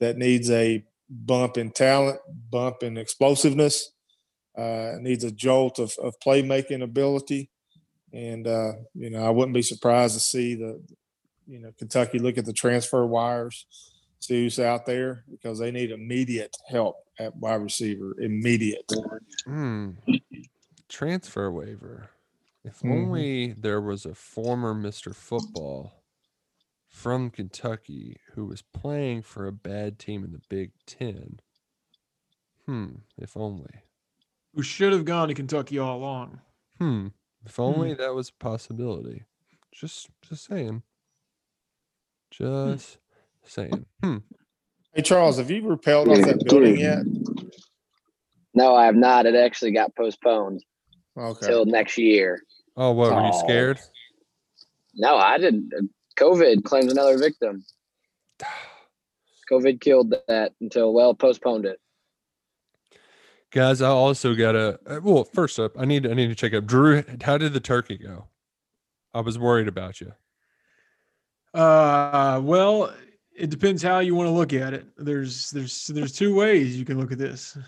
[0.00, 3.92] that needs a bump in talent, bump in explosiveness,
[4.56, 7.50] uh, needs a jolt of, of playmaking ability.
[8.12, 10.82] And, uh, you know, I wouldn't be surprised to see the,
[11.46, 13.66] you know, Kentucky look at the transfer wires,
[14.18, 18.20] see who's out there because they need immediate help at wide receiver.
[18.20, 18.90] Immediate.
[19.44, 19.90] Hmm.
[20.88, 22.10] Transfer waiver.
[22.64, 22.90] If Mhm.
[22.92, 25.14] only there was a former Mr.
[25.14, 26.02] Football
[26.88, 31.40] from Kentucky who was playing for a bad team in the Big Ten.
[32.66, 32.96] Hmm.
[33.16, 33.84] If only.
[34.54, 36.40] Who should have gone to Kentucky all along?
[36.78, 37.08] Hmm.
[37.46, 39.24] If only that was a possibility.
[39.72, 40.82] Just just saying.
[42.30, 42.98] Just
[43.44, 43.86] saying.
[44.02, 44.18] Hmm.
[44.94, 47.04] Hey, Charles, have you repelled off that building yet?
[48.54, 49.24] No, I have not.
[49.26, 50.64] It actually got postponed
[51.16, 51.46] Okay.
[51.46, 52.42] till next year.
[52.76, 53.12] Oh, what?
[53.14, 53.38] Were you Oh.
[53.44, 53.78] scared?
[54.94, 55.70] No, I didn't.
[56.18, 57.64] COVID claims another victim.
[59.50, 61.78] COVID killed that until well postponed it.
[63.52, 64.78] Guys, I also gotta.
[64.86, 66.66] uh, Well, first up, I need I need to check up.
[66.66, 68.28] Drew, how did the turkey go?
[69.12, 70.12] I was worried about you.
[71.52, 72.94] Uh, well,
[73.36, 74.86] it depends how you want to look at it.
[74.96, 77.58] There's there's there's two ways you can look at this.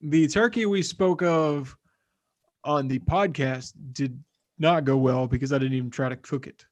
[0.00, 1.76] The turkey we spoke of
[2.64, 4.18] on the podcast did
[4.58, 6.64] not go well because I didn't even try to cook it.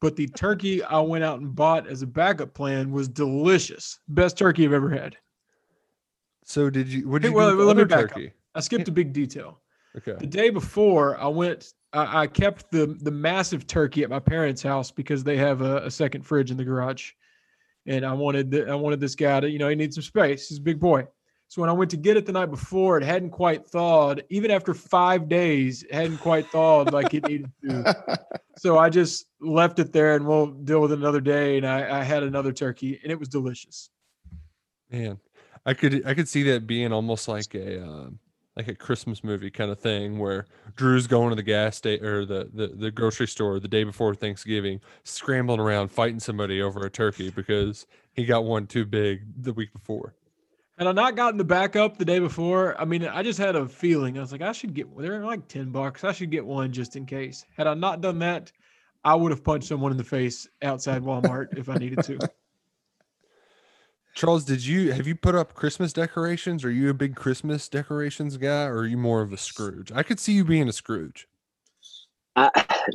[0.00, 3.98] But the turkey I went out and bought as a backup plan was delicious.
[4.08, 5.16] Best turkey I've ever had.
[6.44, 7.08] So did you?
[7.08, 8.10] What did Hey, you well, do with the let me back up.
[8.10, 8.32] turkey?
[8.54, 9.60] I skipped a big detail.
[9.96, 10.14] Okay.
[10.18, 11.72] The day before, I went.
[11.92, 15.84] I, I kept the the massive turkey at my parents' house because they have a,
[15.84, 17.12] a second fridge in the garage,
[17.86, 20.48] and I wanted the, I wanted this guy to you know he needs some space.
[20.48, 21.06] He's a big boy.
[21.48, 24.24] So when I went to get it the night before, it hadn't quite thawed.
[24.30, 28.18] Even after five days, it hadn't quite thawed like it needed to.
[28.58, 31.56] So I just left it there, and we'll deal with it another day.
[31.56, 33.88] And I, I had another turkey, and it was delicious.
[34.90, 35.18] Man,
[35.64, 38.18] I could I could see that being almost like a um,
[38.56, 40.46] like a Christmas movie kind of thing where
[40.76, 44.14] Drew's going to the gas station or the, the the grocery store the day before
[44.14, 49.52] Thanksgiving, scrambling around fighting somebody over a turkey because he got one too big the
[49.52, 50.14] week before.
[50.78, 53.68] Had I not gotten the backup the day before, I mean, I just had a
[53.68, 54.18] feeling.
[54.18, 54.86] I was like, I should get.
[54.98, 56.02] They're like ten bucks.
[56.02, 57.46] I should get one just in case.
[57.56, 58.50] Had I not done that,
[59.04, 62.18] I would have punched someone in the face outside Walmart if I needed to.
[64.14, 66.64] Charles, did you have you put up Christmas decorations?
[66.64, 69.90] Are you a big Christmas decorations guy, or are you more of a Scrooge?
[69.92, 71.28] I could see you being a Scrooge.
[72.36, 72.50] I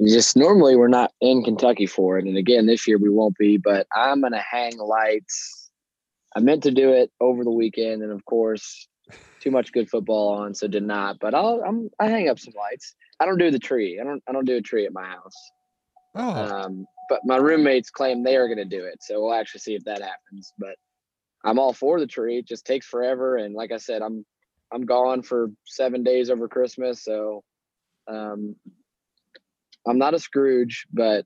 [0.06, 3.58] just normally we're not in Kentucky for it, and again this year we won't be.
[3.58, 5.72] But I'm gonna hang lights.
[6.36, 8.88] I meant to do it over the weekend, and of course,
[9.40, 11.18] too much good football on, so did not.
[11.20, 12.94] But I'll I'm I hang up some lights.
[13.20, 14.00] I don't do the tree.
[14.00, 15.52] I don't I don't do a tree at my house.
[16.16, 19.76] Oh, Um, but my roommates claim they are gonna do it, so we'll actually see
[19.76, 20.54] if that happens.
[20.60, 20.76] But
[21.48, 22.38] I'm all for the tree.
[22.40, 24.26] It just takes forever, and like I said, I'm
[24.72, 27.44] I'm gone for seven days over Christmas, so
[28.08, 28.56] Um,
[29.88, 31.26] I'm not a Scrooge, but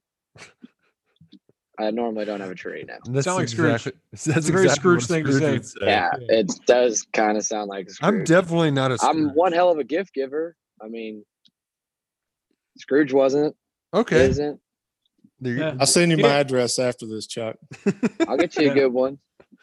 [1.80, 2.98] I normally don't have a tree now.
[3.06, 3.74] That's Sound like Scrooge.
[3.88, 5.52] exactly, that's a very exactly Scrooge thing to say.
[5.54, 8.14] would Yeah, it does kind of sound like a Scrooge.
[8.20, 9.16] I'm definitely not a Scrooge.
[9.16, 10.56] I'm one hell of a gift giver.
[10.84, 11.24] I mean,
[12.78, 13.56] Scrooge wasn't,
[13.94, 14.22] Okay.
[14.26, 14.60] isn't.
[15.40, 15.76] Yeah.
[15.80, 17.56] I'll send you my address after this, Chuck.
[18.28, 19.18] I'll get you a good one.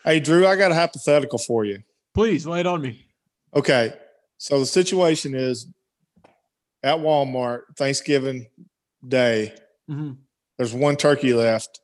[0.04, 1.82] Hey, Drew, I got a hypothetical for you.
[2.14, 3.06] Please lay it on me.
[3.54, 3.92] Okay.
[4.38, 5.66] So the situation is
[6.82, 8.46] at Walmart, Thanksgiving
[9.06, 9.54] Day,
[9.86, 10.12] hmm
[10.56, 11.80] there's one turkey left.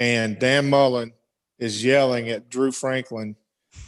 [0.00, 1.12] And Dan Mullen
[1.60, 3.36] is yelling at Drew Franklin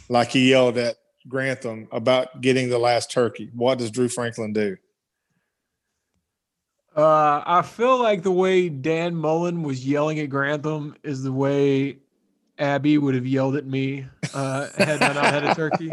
[0.07, 0.95] like he yelled at
[1.27, 3.51] Grantham about getting the last turkey.
[3.53, 4.77] What does Drew Franklin do?
[6.95, 11.97] Uh, I feel like the way Dan Mullen was yelling at Grantham is the way
[12.59, 15.91] Abby would have yelled at me uh, had I not had a turkey.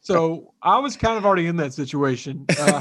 [0.00, 2.44] So I was kind of already in that situation.
[2.58, 2.80] Uh,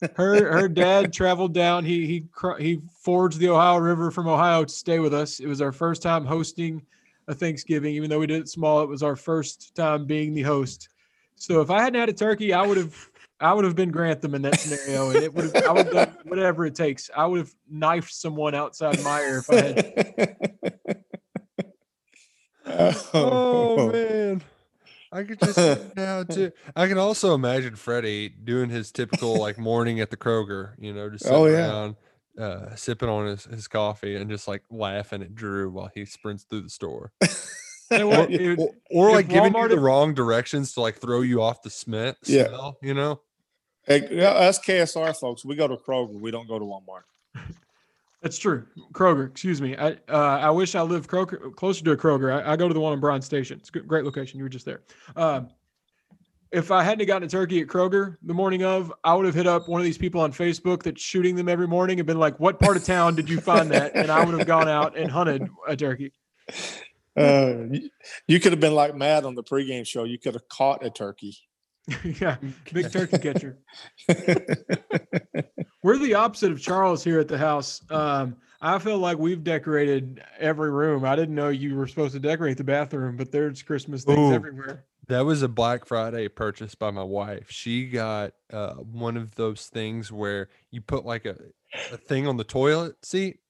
[0.00, 1.84] her, her her dad traveled down.
[1.84, 2.24] He he
[2.58, 5.40] he forged the Ohio River from Ohio to stay with us.
[5.40, 6.82] It was our first time hosting
[7.28, 8.82] a Thanksgiving, even though we did it small.
[8.82, 10.88] It was our first time being the host.
[11.36, 13.10] So if I hadn't had a turkey, I would have
[13.40, 15.94] I would have been Grantham in that scenario, and it would have I would have
[15.94, 17.10] done whatever it takes.
[17.14, 20.53] I would have knifed someone outside Meijer if I had.
[23.14, 24.42] oh man.
[25.12, 26.50] I could just now too.
[26.74, 31.08] I can also imagine Freddie doing his typical like morning at the Kroger, you know,
[31.10, 31.68] just sitting Oh, yeah.
[31.68, 31.96] around,
[32.38, 36.44] uh, sipping on his, his coffee and just like laughing at Drew while he sprints
[36.44, 37.12] through the store.
[37.92, 41.62] Or, it- or, or, like giving you the wrong directions to like throw you off
[41.62, 42.48] the smell, Yeah.
[42.48, 43.20] smell, you know?
[43.86, 46.18] Hey, us KSR folks, we go to Kroger.
[46.18, 47.02] We don't go to Walmart.
[48.24, 48.64] That's true.
[48.94, 49.76] Kroger, excuse me.
[49.76, 52.32] I uh, I wish I lived Kroger, closer to a Kroger.
[52.32, 53.58] I, I go to the one in Bryan Station.
[53.58, 54.38] It's a great location.
[54.38, 54.80] You were just there.
[55.14, 55.50] Um,
[56.50, 59.46] if I hadn't gotten a turkey at Kroger the morning of, I would have hit
[59.46, 62.40] up one of these people on Facebook that's shooting them every morning and been like,
[62.40, 65.10] "What part of town did you find that?" And I would have gone out and
[65.10, 66.14] hunted a turkey.
[67.14, 67.90] Uh, you,
[68.26, 70.04] you could have been like Matt on the pregame show.
[70.04, 71.36] You could have caught a turkey.
[72.04, 72.38] yeah,
[72.72, 73.58] big turkey catcher.
[75.84, 77.82] We're the opposite of Charles here at the house.
[77.90, 81.04] Um, I feel like we've decorated every room.
[81.04, 84.32] I didn't know you were supposed to decorate the bathroom, but there's Christmas things Ooh.
[84.32, 84.86] everywhere.
[85.08, 87.50] That was a Black Friday purchase by my wife.
[87.50, 91.36] She got uh, one of those things where you put like a,
[91.92, 93.40] a thing on the toilet seat.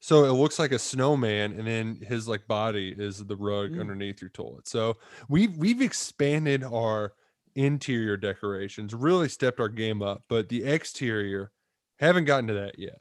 [0.00, 3.80] So it looks like a snowman, and then his like body is the rug Mm.
[3.80, 4.66] underneath your toilet.
[4.66, 4.96] So
[5.28, 7.12] we've we've expanded our
[7.54, 11.52] interior decorations, really stepped our game up, but the exterior
[11.98, 13.00] haven't gotten to that yet.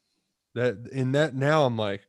[0.55, 2.01] That in that now I'm like,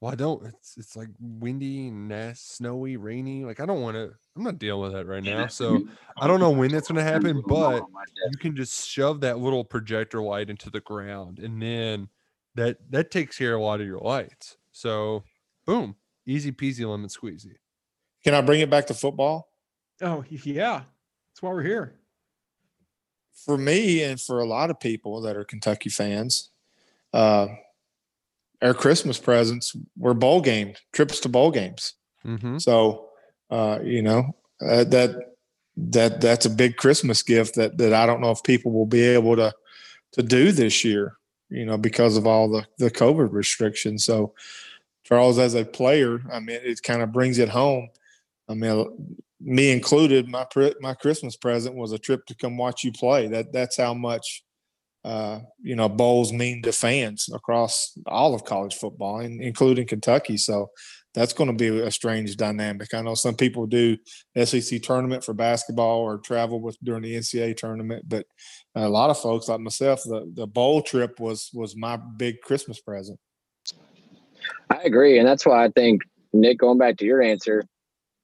[0.00, 0.46] well, I don't.
[0.46, 3.44] It's it's like windy and nasty, snowy, rainy.
[3.44, 4.12] Like I don't want to.
[4.34, 5.46] I'm not dealing with that right now.
[5.48, 5.82] So
[6.18, 7.82] I don't know when that's going to happen, but
[8.30, 12.08] you can just shove that little projector light into the ground, and then
[12.54, 14.56] that that takes care of a lot of your lights.
[14.72, 15.24] So
[15.66, 17.56] boom, easy peasy lemon squeezy.
[18.24, 19.50] Can I bring it back to football?
[20.00, 20.82] Oh yeah,
[21.30, 21.99] that's why we're here.
[23.44, 26.50] For me and for a lot of people that are Kentucky fans,
[27.12, 27.48] uh,
[28.62, 31.94] our Christmas presents were bowl games, trips to bowl games.
[32.24, 32.58] Mm-hmm.
[32.58, 33.08] So,
[33.50, 35.34] uh, you know, uh, that
[35.76, 39.02] that that's a big Christmas gift that that I don't know if people will be
[39.02, 39.52] able to
[40.12, 41.16] to do this year.
[41.48, 44.04] You know, because of all the the COVID restrictions.
[44.04, 44.34] So,
[45.02, 47.88] Charles, as a player, I mean, it kind of brings it home.
[48.48, 50.46] I mean, me included, my
[50.80, 53.26] my Christmas present was a trip to come watch you play.
[53.26, 54.44] That that's how much
[55.04, 60.36] uh, you know bowls mean to fans across all of college football, and including Kentucky.
[60.36, 60.70] So
[61.14, 62.94] that's going to be a strange dynamic.
[62.94, 63.96] I know some people do
[64.44, 68.26] SEC tournament for basketball or travel with during the NCAA tournament, but
[68.76, 72.80] a lot of folks like myself, the the bowl trip was was my big Christmas
[72.80, 73.18] present.
[74.68, 76.02] I agree, and that's why I think
[76.34, 76.58] Nick.
[76.58, 77.64] Going back to your answer,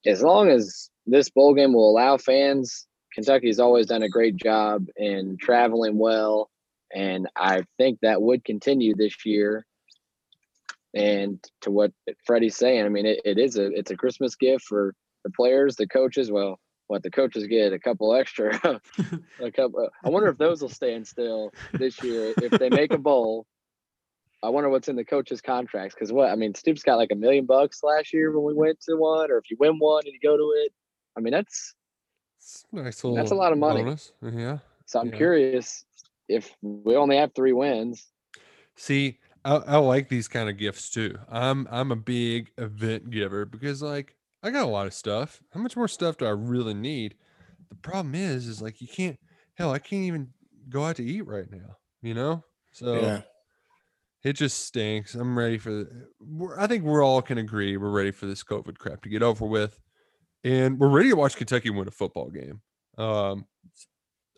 [0.04, 2.86] as long as this bowl game will allow fans,
[3.16, 6.50] Kentucky's always done a great job in traveling well,
[6.94, 9.64] and I think that would continue this year.
[10.94, 11.92] And to what
[12.24, 14.94] Freddie's saying, I mean, it, it is a it's a Christmas gift for
[15.24, 16.30] the players, the coaches.
[16.30, 18.58] Well, what the coaches get a couple extra,
[19.40, 19.88] a couple.
[20.04, 23.46] I wonder if those will stand still this year if they make a bowl.
[24.42, 27.16] I wonder what's in the coaches' contracts because what I mean, Stoops got like a
[27.16, 30.12] million bucks last year when we went to one, or if you win one and
[30.12, 30.72] you go to it.
[31.16, 31.74] I mean, that's
[32.72, 33.82] Nice little That's a lot of money.
[33.82, 34.12] bonus.
[34.22, 34.58] Yeah.
[34.86, 35.16] so I'm Yeah.
[35.16, 35.84] curious
[36.28, 38.06] if we only have three wins.
[38.76, 41.18] See, I, I like these kind of gifts too.
[41.28, 45.42] I'm I'm a big event giver because like I got a lot of stuff.
[45.52, 47.16] How much more stuff do I really need?
[47.70, 49.18] The problem is, is like you can't.
[49.54, 50.32] Hell, I can't even
[50.68, 51.76] go out to eat right now.
[52.02, 52.44] you know?
[52.72, 53.22] So Yeah.
[54.24, 55.14] it just stinks.
[55.14, 58.42] I'm ready for the, we're, I think we're all can agree we're ready for this
[58.44, 59.78] COVID crap to get over with.
[60.44, 62.60] And we're ready to watch Kentucky win a football game.
[62.98, 63.46] Um,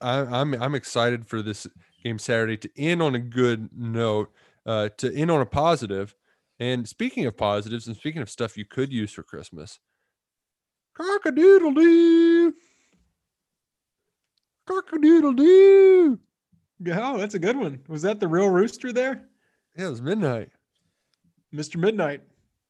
[0.01, 1.67] I, I'm I'm excited for this
[2.03, 4.33] game Saturday to end on a good note,
[4.67, 6.15] uh, to end on a positive.
[6.61, 9.79] And speaking of positives, and speaking of stuff you could use for Christmas,
[10.99, 12.55] cockadoodle doo,
[14.69, 16.19] cockadoodle doo.
[16.87, 17.81] Oh, that's a good one.
[17.89, 19.29] Was that the real rooster there?
[19.77, 20.51] Yeah, it was midnight.
[21.55, 21.77] Mr.
[21.77, 22.23] Midnight.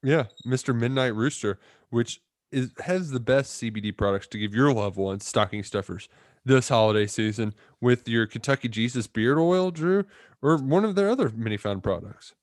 [0.03, 0.75] Yeah, Mr.
[0.75, 1.59] Midnight Rooster,
[1.91, 2.21] which
[2.51, 6.09] is has the best CBD products to give your loved ones stocking stuffers
[6.45, 10.05] this holiday season with your Kentucky Jesus beard oil, Drew,
[10.43, 12.35] or one of their other many found products.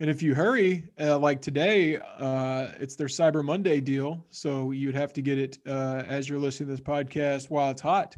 [0.00, 4.24] And if you hurry, uh, like today, uh, it's their Cyber Monday deal.
[4.30, 7.82] So you'd have to get it uh, as you're listening to this podcast while it's
[7.82, 8.16] hot.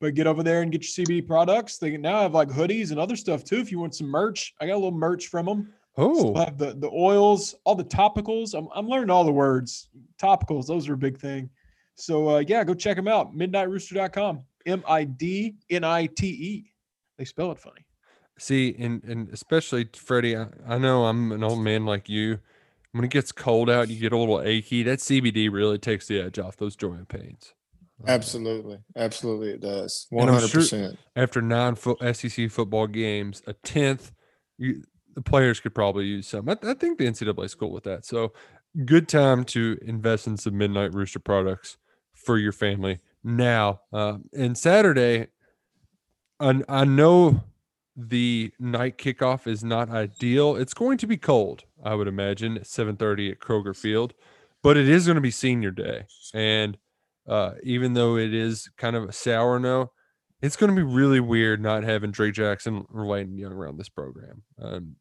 [0.00, 1.76] But get over there and get your CBD products.
[1.76, 3.58] They now have like hoodies and other stuff too.
[3.58, 5.72] If you want some merch, I got a little merch from them.
[6.00, 8.54] Oh, Still have the the oils, all the topicals.
[8.56, 9.88] I'm I'm learning all the words.
[10.22, 11.50] Topicals, those are a big thing.
[11.96, 13.34] So uh, yeah, go check them out.
[13.36, 14.44] Midniterooster.com.
[14.66, 16.72] M I D N I T E.
[17.18, 17.84] They spell it funny.
[18.38, 22.38] see, and and especially Freddie, I, I know I'm an old man like you.
[22.92, 24.82] When it gets cold out, you get a little achy.
[24.84, 27.52] That CBD really takes the edge off those joint pains.
[28.06, 28.78] Absolutely.
[28.96, 30.06] Absolutely it does.
[30.12, 30.98] And I'm hundred sure- percent.
[31.16, 34.12] after nine foot SEC football games, a tenth,
[34.56, 34.84] you,
[35.18, 36.48] the players could probably use some.
[36.48, 38.06] I, I think the NCAA is cool with that.
[38.06, 38.32] So,
[38.84, 41.76] good time to invest in some Midnight Rooster products
[42.14, 43.80] for your family now.
[43.92, 45.26] Uh, and Saturday,
[46.38, 47.42] I, I know
[47.96, 50.54] the night kickoff is not ideal.
[50.54, 54.14] It's going to be cold, I would imagine, at 7:30 at Kroger Field,
[54.62, 56.78] but it is going to be Senior Day, and
[57.26, 59.90] uh, even though it is kind of a sour no,
[60.42, 63.88] it's going to be really weird not having Drake Jackson or Landon Young around this
[63.88, 64.44] program.
[64.62, 64.94] Um,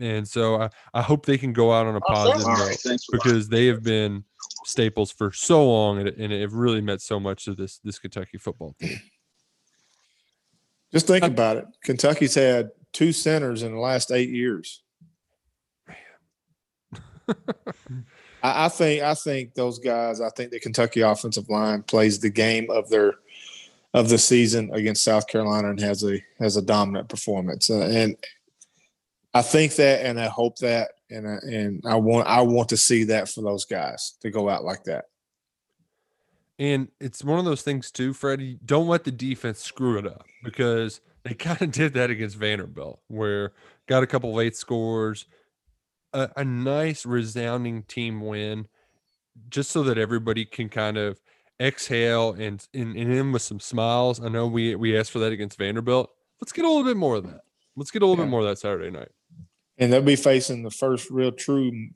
[0.00, 3.66] and so I, I hope they can go out on a positive note because they
[3.66, 4.24] have been
[4.64, 7.78] staples for so long and, it- and it have really meant so much to this
[7.78, 8.98] this Kentucky football team.
[10.92, 11.66] Just think about it.
[11.82, 14.82] Kentucky's had two centers in the last eight years.
[18.42, 20.20] I, I think I think those guys.
[20.20, 23.14] I think the Kentucky offensive line plays the game of their
[23.94, 27.70] of the season against South Carolina and has a has a dominant performance.
[27.70, 28.16] Uh, and
[29.34, 32.76] I think that, and I hope that, and I, and I want I want to
[32.76, 35.06] see that for those guys to go out like that.
[36.58, 38.58] And it's one of those things too, Freddie.
[38.64, 43.00] Don't let the defense screw it up because they kind of did that against Vanderbilt,
[43.08, 43.52] where
[43.88, 45.26] got a couple late scores,
[46.12, 48.68] a, a nice resounding team win,
[49.48, 51.18] just so that everybody can kind of
[51.60, 54.22] exhale and and, and end with some smiles.
[54.22, 56.08] I know we we asked for that against Vanderbilt.
[56.40, 57.40] Let's get a little bit more of that.
[57.76, 58.26] Let's get a little Yeah.
[58.28, 59.08] bit more of that Saturday night.
[59.78, 61.88] And they'll be facing the first real true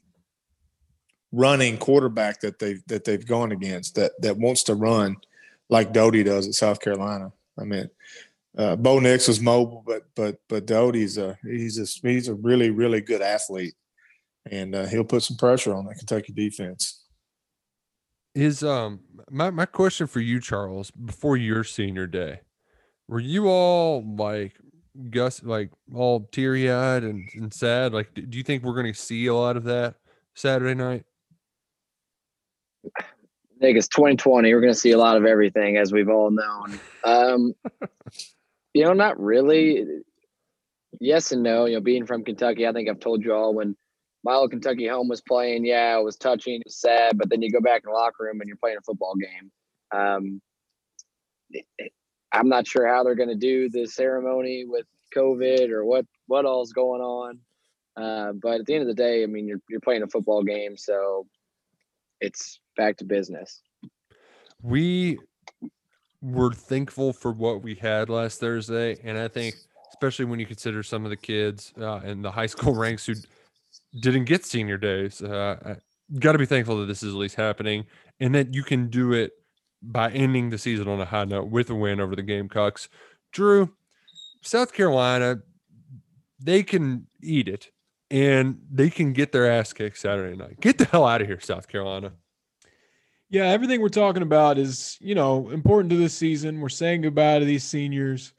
[1.33, 5.17] running quarterback that they've that they've gone against that that wants to run
[5.69, 7.31] like Doty does at South Carolina.
[7.59, 7.91] I mean,
[8.57, 12.71] uh, Bo Nix was mobile, but but but Doty's a he's a he's a really
[12.71, 13.75] really good athlete,
[14.51, 17.05] and uh, he'll put some pressure on the Kentucky defense.
[18.35, 19.01] Is um
[19.31, 22.41] my my question for you, Charles, before your senior day,
[23.09, 24.55] were you all like
[25.11, 27.93] Gus like all teary eyed and, and sad?
[27.93, 29.95] Like, do you think we're going to see a lot of that
[30.35, 31.05] Saturday night?
[32.99, 33.03] I
[33.61, 34.53] think it's 2020.
[34.53, 36.79] We're going to see a lot of everything, as we've all known.
[37.05, 37.55] Um,
[38.75, 39.85] you know, not really.
[41.01, 41.67] Yes and no.
[41.67, 43.77] You know, being from Kentucky, I think I've told you all when
[44.25, 45.65] my old Kentucky home was playing.
[45.65, 48.25] Yeah, it was touching, it was sad, but then you go back in the locker
[48.25, 49.51] room and you're playing a football game.
[49.93, 50.41] Um,
[51.51, 51.93] it- it-
[52.33, 56.45] I'm not sure how they're going to do the ceremony with COVID or what what
[56.45, 57.39] all's going on.
[57.97, 60.43] Uh, but at the end of the day, I mean, you're you're playing a football
[60.43, 61.27] game, so
[62.21, 63.63] it's back to business.
[64.63, 65.19] We
[66.21, 69.57] were thankful for what we had last Thursday, and I think
[69.91, 73.15] especially when you consider some of the kids uh, in the high school ranks who
[74.01, 75.77] didn't get senior days, uh,
[76.19, 77.87] got to be thankful that this is at least happening,
[78.21, 79.33] and that you can do it
[79.83, 82.89] by ending the season on a high note with a win over the Gamecocks.
[83.33, 83.75] Drew,
[84.43, 85.41] South Carolina,
[86.41, 87.71] they can eat it
[88.11, 90.61] and they can get their ass kicked Saturday night.
[90.61, 92.13] Get the hell out of here, South Carolina.
[93.31, 96.61] Yeah, everything we're talking about is, you know, important to this season.
[96.61, 98.33] We're saying goodbye to these seniors.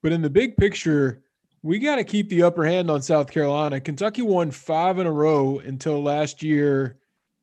[0.00, 1.24] But in the big picture,
[1.62, 3.80] we got to keep the upper hand on South Carolina.
[3.80, 6.98] Kentucky won five in a row until last year.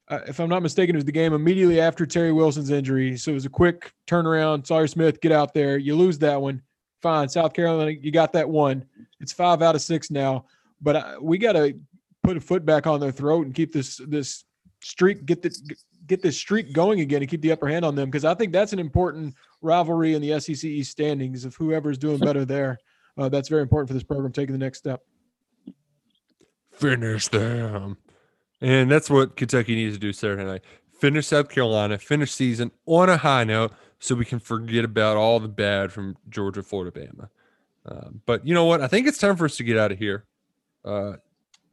[0.07, 3.17] Uh, if I'm not mistaken, it was the game immediately after Terry Wilson's injury.
[3.17, 4.67] So it was a quick turnaround.
[4.67, 5.77] Sawyer Smith, get out there.
[5.77, 6.61] You lose that one.
[7.01, 7.27] fine.
[7.27, 8.85] South Carolina, you got that one.
[9.19, 10.45] It's five out of six now,
[10.81, 11.75] but I, we got to
[12.23, 14.45] put a foot back on their throat and keep this this
[14.81, 15.55] streak get the
[16.05, 18.53] get this streak going again and keep the upper hand on them because I think
[18.53, 22.77] that's an important rivalry in the SEC East standings of whoever's doing better there.
[23.17, 25.01] Uh, that's very important for this program taking the next step.
[26.73, 27.97] Finish them.
[28.65, 30.63] And that's what Kentucky needs to do Saturday night.
[30.99, 35.39] Finish South Carolina, finish season on a high note so we can forget about all
[35.39, 37.29] the bad from Georgia, Florida, Bama.
[37.85, 38.81] Uh, but you know what?
[38.81, 40.25] I think it's time for us to get out of here.
[40.83, 41.17] Uh,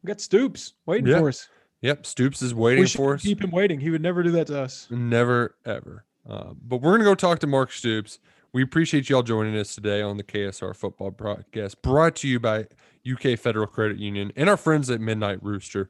[0.03, 1.17] We got Stoops waiting Yeah.
[1.19, 1.47] for us.
[1.81, 3.23] yep, Stoops is waiting We should for us.
[3.23, 3.79] keep him waiting.
[3.79, 4.87] He would never do that to us.
[4.91, 6.05] Never, ever.
[6.29, 8.19] Uh, but we're going to go talk to Mark Stoops.
[8.51, 12.67] We appreciate y'all joining us today on the KSR Football Broadcast, brought to you by
[13.03, 15.89] UK Federal Credit Union and our friends at Midnite Rooster.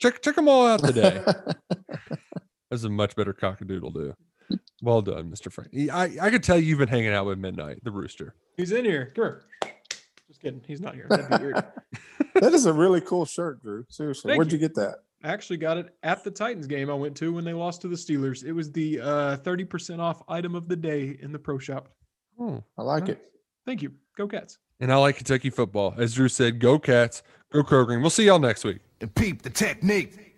[0.00, 1.22] Check, check, check them all out today.
[2.70, 4.14] That's a much better cockadoodle do.
[4.82, 5.52] Well done, Mr.
[5.52, 5.70] Frank.
[5.92, 8.34] I, I could tell you've been hanging out with Midnight, the Rooster.
[8.56, 9.12] He's in here.
[9.14, 9.42] Come here.
[10.28, 10.62] Just kidding.
[10.66, 11.06] He's not here.
[11.08, 11.64] That'd be weird.
[12.36, 13.84] that is a really cool shirt, Drew.
[13.88, 14.58] Seriously, Thank where'd you.
[14.58, 14.98] you get that?
[15.22, 17.88] I actually got it at the Titans game I went to when they lost to
[17.88, 18.44] the Steelers.
[18.44, 21.90] It was the uh, 30% off item of the day in the pro shop.
[22.40, 23.20] Oh, I like it.
[23.66, 23.92] Thank you.
[24.16, 24.58] Go Cats.
[24.80, 25.94] and I like Kentucky football.
[25.98, 27.22] As Drew said, go Cats,
[27.52, 28.00] go Kroger.
[28.00, 28.78] We'll see y'all next week.
[29.00, 30.30] And peep the technique.